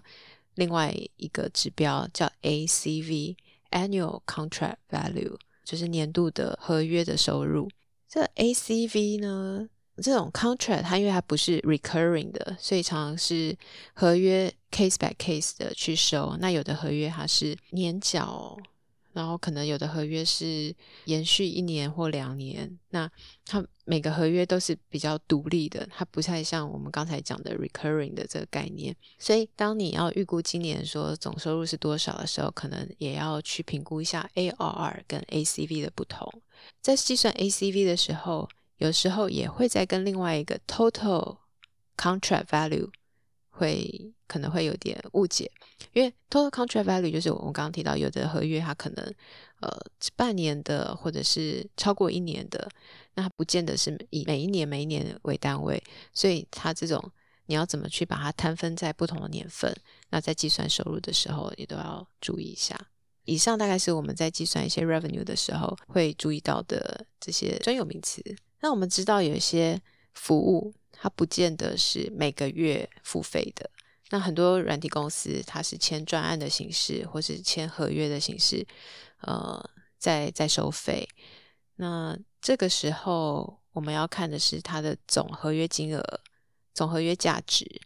[0.58, 7.70] 另外一个指标叫 ACV（Annual Contract Value），就是年度的合约的收入。
[8.08, 9.68] 这 ACV 呢，
[10.02, 13.56] 这种 contract 它因为它不是 recurring 的，所以常常是
[13.94, 16.36] 合约 case by case 的去收。
[16.40, 18.56] 那有的合约它是年缴，
[19.18, 20.72] 然后可能有的合约是
[21.06, 23.10] 延续一年或两年，那
[23.44, 28.94] 它每个合约都是比较独立的，它不太像我们刚才讲的 recurring 的这个概念。
[29.18, 36.32] 所以，当你要预估今年说总收入是多少的时候，可能也要去评估一下 ARR 跟 ACV 的不同。
[36.80, 41.38] 在计算 ACV 的时候，有时候也会再跟另外一个 total
[41.96, 42.88] contract value
[43.58, 45.50] 会可能会有点误解。
[45.92, 49.14] 因为 total contract value 就是我们刚刚提到，有的合约它可能
[49.60, 49.68] 呃
[50.16, 52.68] 半年的，或者是超过一年的，
[53.14, 55.82] 那它不见得是以每一年每一年为单位，
[56.12, 57.02] 所以它这种
[57.46, 59.74] 你要怎么去把它摊分在不同的年份，
[60.10, 62.78] 那在计算收入的时候也都要注意一下。
[63.24, 68.22] 以上大概是我们在计算一些 revenue 的时候会注意到的这些专有名词。
[68.60, 69.80] 那我们知道有一些
[70.18, 73.70] 服务它不见得是每个月付费的。
[74.10, 78.66] 那很多软体公司，它是签专案的形式，或是签合约的形式，
[79.20, 81.08] 呃，在在收费。
[81.76, 86.02] 那这个时候，我们要看的是它的总合约金额、
[86.74, 87.80] 总合约价值，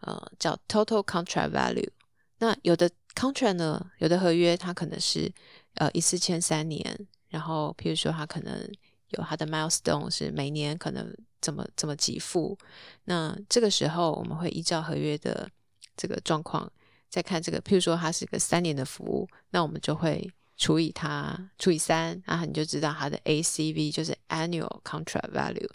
[0.00, 1.90] 呃，叫 total contract value。
[2.38, 5.32] 那有的 contract 呢，有的合约它可能是
[5.74, 8.68] 呃一次签三年，然后譬如说它可能
[9.10, 12.56] 有它的 milestone 是每年可能怎么怎么给付。
[13.04, 15.48] 那这个时候，我们会依照合约的
[15.96, 16.70] 这个状况，
[17.08, 25.70] 再看这个，譬如说它是个三年的服务，那我们就会除以它除以三，然后你就知道它的 ACV 就是 Annual Contract Value。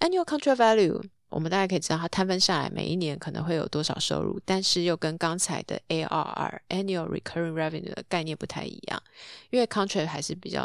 [0.00, 9.02] Annual Contract Value，我们大概可以知道它摊分下来每一年可能会有多少收入，但是又跟刚才的 ARR Annual Recurring Revenue 的概念不太一样，
[9.50, 10.64] 因为 Contract 还是比较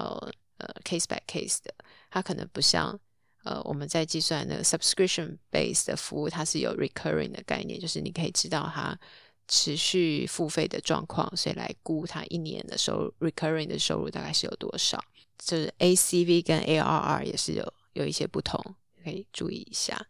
[0.57, 1.73] 呃 case by case 的，
[2.13, 2.99] 它可能不像。
[3.43, 8.97] 呃，我们在计算那个 subscription base 的服务，它是有 recurring 的概念，就是你可以知道它
[9.49, 14.97] 持续付费的状况，所以来估它一年的收入 recurring 的收入大概是有多少。
[15.37, 18.63] 就是 ACV 跟 ARR 也是有有一些不同，
[19.03, 20.01] 可以注意一下。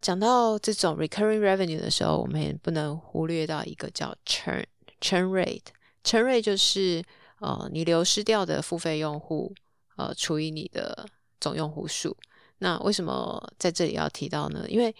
[0.00, 4.64] 讲到这种 recurring revenue 的时候，我们也不能忽略到一个叫 churn
[5.00, 5.66] churn rate。
[6.02, 7.04] churn rate 就是
[7.38, 9.54] 呃你流失掉的付费用户
[10.00, 11.06] 呃除以你的
[11.40, 12.16] 总用户数。
[12.58, 14.64] 那为什么在这里要提到呢？
[14.68, 14.94] 因为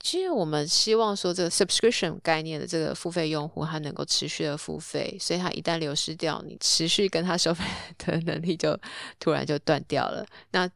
[0.00, 7.64] 其实我们希望说，这个 subscription 概念的这个付费用户，他能够持续的付费，所以他一旦流失掉，你持续跟他收费
[7.98, 8.78] 的能力就
[9.18, 10.26] 突然就断掉了。
[10.50, 10.68] 那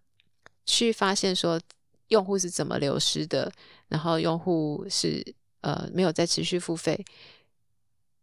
[0.65, 1.61] 去发现说
[2.09, 3.53] 用户是怎么流失的，
[3.89, 5.23] 然后用户是
[5.61, 7.05] 呃没有再持续付费，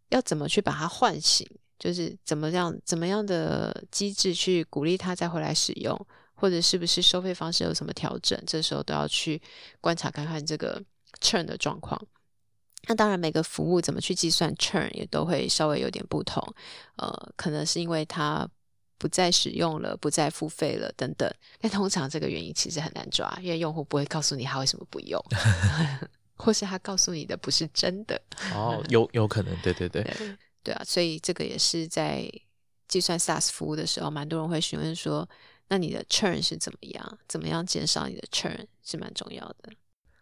[0.10, 1.48] 要怎么去把它唤醒？
[1.80, 6.08] 就是怎么样怎么样的机制去鼓励他再回来使用？
[6.38, 8.38] 或者是不是收费方式有什么调整？
[8.46, 9.42] 这时候都要去
[9.80, 10.84] 观察看看这个
[11.22, 12.00] churn 的状况。
[12.88, 16.44] 那当然，每个服务怎么去计算 churn 也都会稍微有点不同。
[16.98, 18.48] 呃，可能是因为它
[18.98, 21.28] 不再使用了、不再付费了等等。
[21.60, 25.20] 但通常这个原因其实很难抓，因为用户不会告诉你他为什么不用，
[26.36, 28.22] 或是他告诉你的不是真的。
[28.54, 30.38] 哦，有有可能，对对对，对
[30.74, 30.84] 啊。
[30.84, 32.30] 所以这个也是在
[32.88, 35.28] 计算 SaaS 服务的时候，蛮多人会询问说。
[35.68, 37.18] 那你的 churn 是怎么样？
[37.28, 39.74] 怎么样减少你的 churn 是蛮重要的。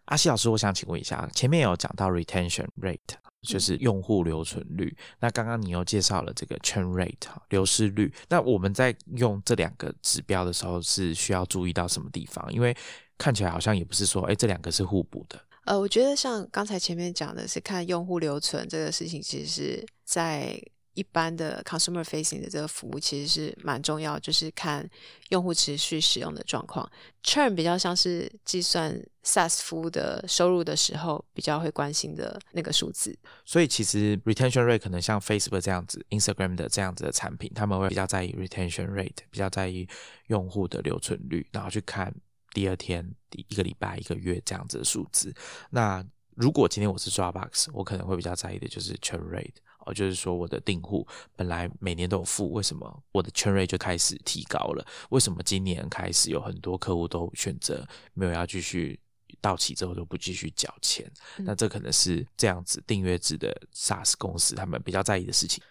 [0.05, 2.97] 阿西老师，我想请问一下，前面有讲到 retention rate，
[3.41, 4.95] 就是用户留存率。
[5.19, 8.13] 那刚刚你又介绍了这个 churn rate，流失率。
[8.29, 12.53] 那我们在用这两个指标的时候，是需要注意到什么地方？
[12.53, 12.73] 因为
[13.17, 15.37] 看起来好像也不是说，哎，这两个是互补的。
[15.65, 20.61] 呃，我觉得像刚才前面讲的是看用户留存这个事情，其实是在。
[20.95, 24.87] 一般的 consumer facing 的这个服务其实是蛮重要，就是看
[25.29, 26.87] 用户持续使用的状况。
[27.23, 33.17] churn 比较像是计算 SaaS 服务的收入的时候比较会关心的那个数字。
[33.43, 39.87] 所以其实 retention rate 可能像 Facebook 这样子、Instagram 的这样子的产品，他们会比较在意 retention rate，比较在意
[40.27, 42.13] 用户的留存率，然后去看
[42.53, 45.33] 第二天、第一个礼拜、一个月这样子的数字。
[45.71, 49.55] 那如果今天我是 Dropbox，我可能会比较在意的就是 churn rate。
[49.85, 54.87] 哦，就是说我的订户本来每年都有付，为什么我的 churn rate 就开始提高了？
[55.09, 58.97] 为什么今年开始有很多客户都选择没有要继续
[59.41, 61.11] 到期之后都不继续缴钱？
[61.39, 65.61] 那这可能是这样子订阅制的 SaaS 公司他们比较在意的事情。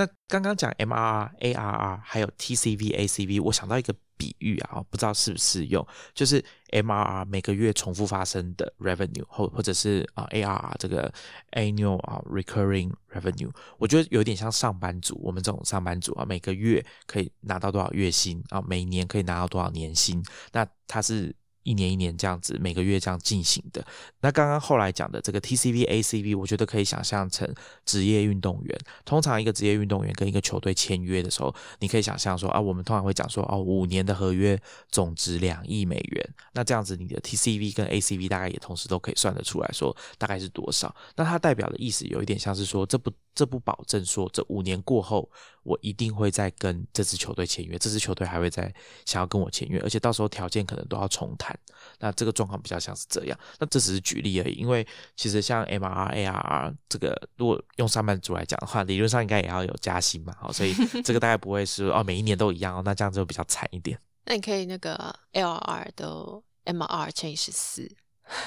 [0.00, 3.94] 那刚刚讲 MRR、ARR 还有 TCV、ACV，我想到一个。
[4.20, 11.10] 比喻啊，不知道适不适用，就是 MRR 每个月重复发生的 revenue，或或者是啊 ARR 这个
[11.52, 20.22] annual 啊 recurring revenue，我觉得有点像上班族，我们这种上班族啊，每个月可以拿到多少月薪啊，每年可以拿到多少年薪，
[20.52, 23.84] 那它是一年一年这样子，每个月这样进行的。
[24.20, 27.52] 那刚刚后来讲的这个 TCV、ACV，我觉得可以想象成
[27.84, 28.78] 职业运动员。
[29.04, 36.34] 通常一个职业运动员跟一个球队签约的时候，你可以想象说啊，我们通常会讲说哦，五年的合约总值两亿美元。
[36.52, 40.94] 那这样子，你的 TCV 跟 ACV 大概也同时都可以算得出来说大概是多少。
[41.16, 45.30] 那它代表的意思有一点像是说，这不这不保证说这五年过后
[45.62, 48.72] 我一定会再跟这支球队签约，这支球队还会再
[49.04, 51.58] 想要跟我签约，而且到时候条件可能都要重谈。
[51.98, 54.54] 那这个状况比较像是这样，那这只是举例而已。
[54.54, 54.86] 因为
[55.16, 63.98] 其实像 MRR、ARR 这个，如果用上班族来讲的话，理论上应该也要有加薪嘛，好，所以 这个大概不会是哦每一年都一样哦，那这样就比较惨一点。
[64.24, 67.90] 那你可以那个 LR 的 MRR 乘以十四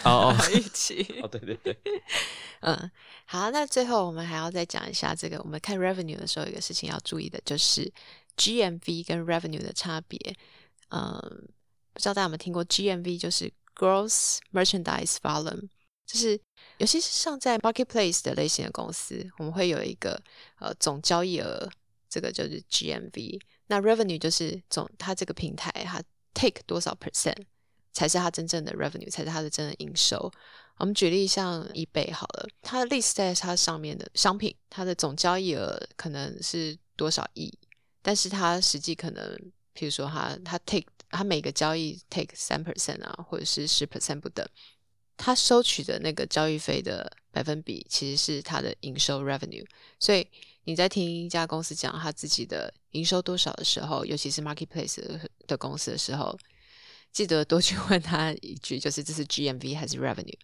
[0.03, 1.77] 哦哦， 一起 哦对对对，
[2.61, 2.91] 嗯，
[3.25, 7.91] 好，那最后我们还要再讲一下这个，我们看 revenue 的时候，有一个事情要注意的就是
[8.37, 10.17] GMV 跟 revenue 的差别，
[10.89, 11.47] 嗯。
[11.95, 15.69] 不知道大家有没有听过 GMV，就是 Gross Merchandise Volume，
[16.07, 16.41] 就是
[16.79, 20.19] 尤其是像在 Marketplace 的类型的公司，我们会有一个
[20.57, 21.69] 呃总交易额，
[22.09, 23.39] 这个就是 GMV。
[23.67, 26.01] 那 Revenue 就是总它这个平台它
[26.33, 27.45] take 多少 percent
[27.93, 30.31] 才是它真正的 Revenue，才是它的真的营收。
[30.77, 37.53] 我们举例像 eBay 好了，它的 list 在它上面的商品，它的总交易额可能是多少亿，
[38.01, 39.23] 但是它实际可能，
[39.75, 44.43] 譬如说它它 take 它每个交易 take 三 percent 啊，或者是十 percent 不等，
[45.15, 49.65] 它收取的那个交易费的百分比其实是它的营收 revenue。
[49.99, 50.27] 所以
[50.63, 54.99] 你在听一家公司讲他自己的营收多少的时候，尤其是 marketplace
[55.45, 56.35] 的公司的时候，
[57.13, 60.37] 记得多去问他一句，就是这是 GMV 还是 revenue？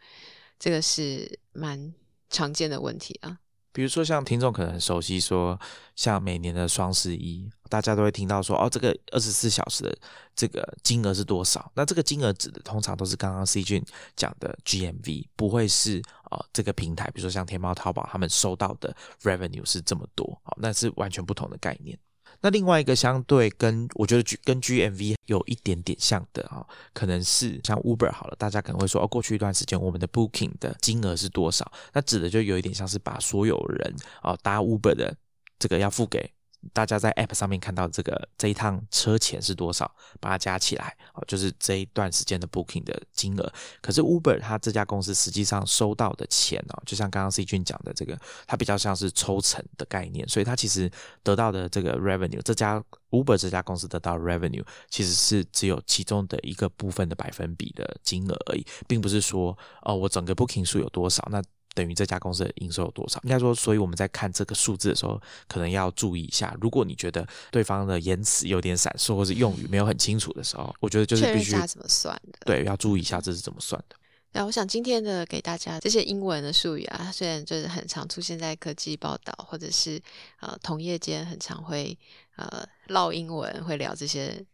[0.58, 1.94] 这个是蛮
[2.30, 3.40] 常见的问题啊。
[3.72, 5.58] 比如说，像听众可能很熟悉，说
[5.96, 9.98] 像每年的双十一，大家都会听到说，哦，这个二十四小时的
[10.36, 11.72] 这个金额是多少？
[11.76, 13.84] 那这个金额指的通常都是刚刚 C 君
[14.16, 21.98] 讲的 GMV，不会是啊这个平台，比如说像天猫、淘宝，他们收到的 revenue 是这么多，好，那是完全不同的概念。
[22.42, 31.70] 那另外一个相对跟我觉得 G 跟 GMV 有一点点像的啊，可能是像 Uber 好了，大家可能会说哦，过去一段时间我们的 Booking 的金额是多少？
[31.94, 35.16] 那指的就有一点像是把所有人啊搭 Uber 的
[35.58, 36.32] 这个要付给。
[36.74, 39.90] 大家在 App 上面看到这个这一趟车钱是多少，
[40.20, 43.54] 把它加起来，哦，就是这一段时间的 Booking 的金额。
[43.82, 50.92] 可是 Uber 它这家公司实际上收到的钱哦，就像刚刚 C 君讲的这个，它比较像是抽成的概念，所以它其实
[51.24, 61.42] 得到的这个 Revenue，这家 Uber 这家公司得到 Revenue 其实是只有其中的一个部分的百分比的金额而已，并不是说哦，我整个 Booking 数有多少那。
[61.74, 63.20] 等于这家公司的营收有多少？
[63.24, 66.56] 应该说，所以我们在看这个数字的时候，可能要注意一下。
[66.60, 72.40] 如果你觉得对方的言辞有点闪烁，或是用语没有很清楚的时候，我觉得就是必须怎么算的？
[72.46, 73.96] 对，要注意一下这是怎么算的。
[74.32, 80.02] 那我想今天的给大家这些英文的术语啊，虽然就是很常出现在科技报道，或者是
[80.40, 81.98] 呃同业间很常会
[82.36, 84.46] 呃唠英文，会聊这些。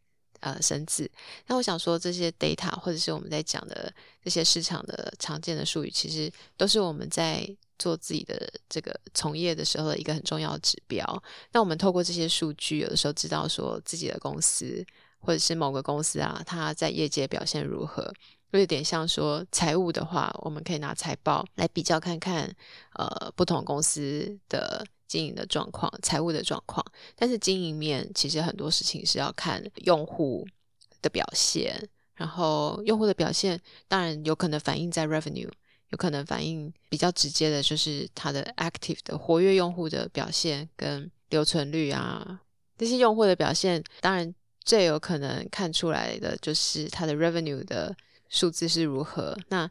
[0.46, 1.10] 呃，生字。
[1.48, 3.92] 那我想说，这些 data 或者是我们在讲的
[4.24, 11.24] 这些市场的常见的术语，其实都是我们在做自己的这个从业的时候的一个很重要的指标。
[11.52, 14.86] 那我们透过这些数据，有的时候知道说自己的公司
[15.18, 18.14] 或者是某个公司啊，它在业界表现如何，
[18.52, 22.56] 有点像说财务的话，我们可以拿财报来比较看看，
[22.94, 24.86] 呃，不同公司的。
[25.08, 26.86] 经营的状况、财务的状况，
[27.16, 30.48] 但是经营面其实很多事情是要看用户
[31.02, 35.50] 的表现，然后用户的表现当然有可能反映在 revenue，
[35.90, 42.42] 有可能反映比较直接的就是它的 active 的活跃用户的表现跟留存率啊，
[42.78, 44.34] 这些用户的表现，当然
[44.64, 47.96] 最有可能看出来的就是它的 revenue 的
[48.30, 49.38] 数字是如何。
[49.50, 49.70] 那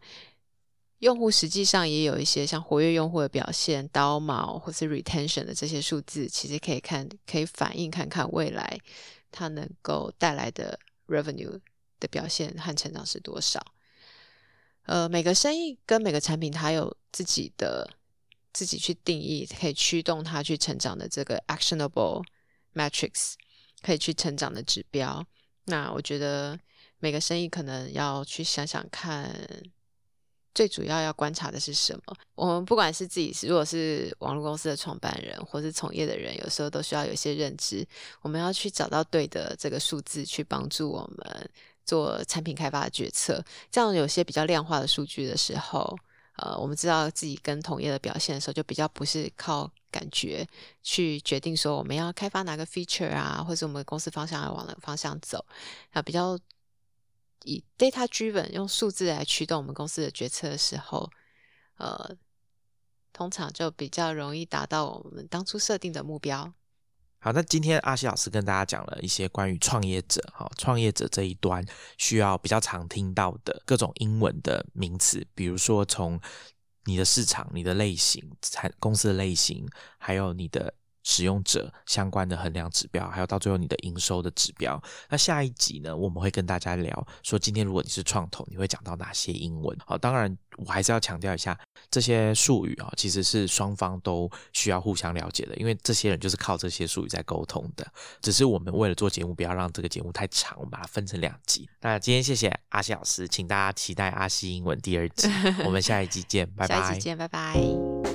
[1.00, 8.78] 用户实际上也有一些像活跃用户的表现、刀毛或是 retention 的这些数字，其实可以看，可以反映看看未来
[9.30, 10.78] 它能够带来的
[11.08, 11.60] revenue
[12.00, 13.60] 的表现和成长是多少。
[14.84, 17.90] 呃，每个生意跟每个产品，它有自己的
[18.52, 22.24] 自己去定义，可以驱动它去成长的这个 actionable
[22.72, 23.34] metrics，
[23.82, 25.26] 可以去成长的指标。
[25.64, 26.58] 那我觉得
[26.98, 29.30] 每个生意可能要去想想看。
[30.54, 32.16] 最主要要观察的是什么？
[32.36, 37.84] 我们不管是自己是，如果是网络公司的创办人，或是从业的人，有时候都需要有一些认知。
[38.22, 41.50] 我们要去找到对的这个数字，去帮助我们
[41.84, 43.44] 做产品开发的决策。
[43.68, 45.98] 这样有些比较量化的数据的时候，
[46.36, 50.46] 呃，我们知道自己跟同业的表现的时候，就比较不是靠感觉
[50.84, 55.44] 去决定说我们要开发哪个 feature 啊，或者我们公司方向要往哪个方向走，
[55.90, 56.38] 啊，比较。
[57.44, 61.08] 以 data driven 用数字来驱动我们公司的决策的时候，
[61.76, 62.16] 呃，
[63.12, 66.52] 通常就比较容易达到我们当初设定的目标。
[67.18, 71.64] 好，那今天阿西老师跟大家讲了一些关于创业者，哈，创业者这一端
[71.96, 76.20] 需要比较常听到的各种英文的名词，比如说从
[76.84, 79.68] 你的市场、你的类型、产公司的类型，
[79.98, 80.74] 还有你的。
[81.04, 84.82] 使用者相关的衡量指标，还有到最后你的营收的指标。
[85.08, 89.76] 那下一集呢，我们会跟大家聊说，今天如果你是创投，你会讲到哪些英文？
[89.86, 91.56] 好，当然我还是要强调一下，
[91.90, 97.86] 这些术语啊，其实是双方都需要互相了解的，因为这些人就是靠这些术语在沟通的。
[98.22, 101.68] 只是我们为了做节目，不要让这个节目太长，我们把它分成两集。
[101.80, 105.28] 那今天谢谢阿西老师，请大家期待阿西英文第二集。
[105.66, 106.80] 我们下一集见，拜拜。
[106.80, 108.13] 下一集见，拜拜。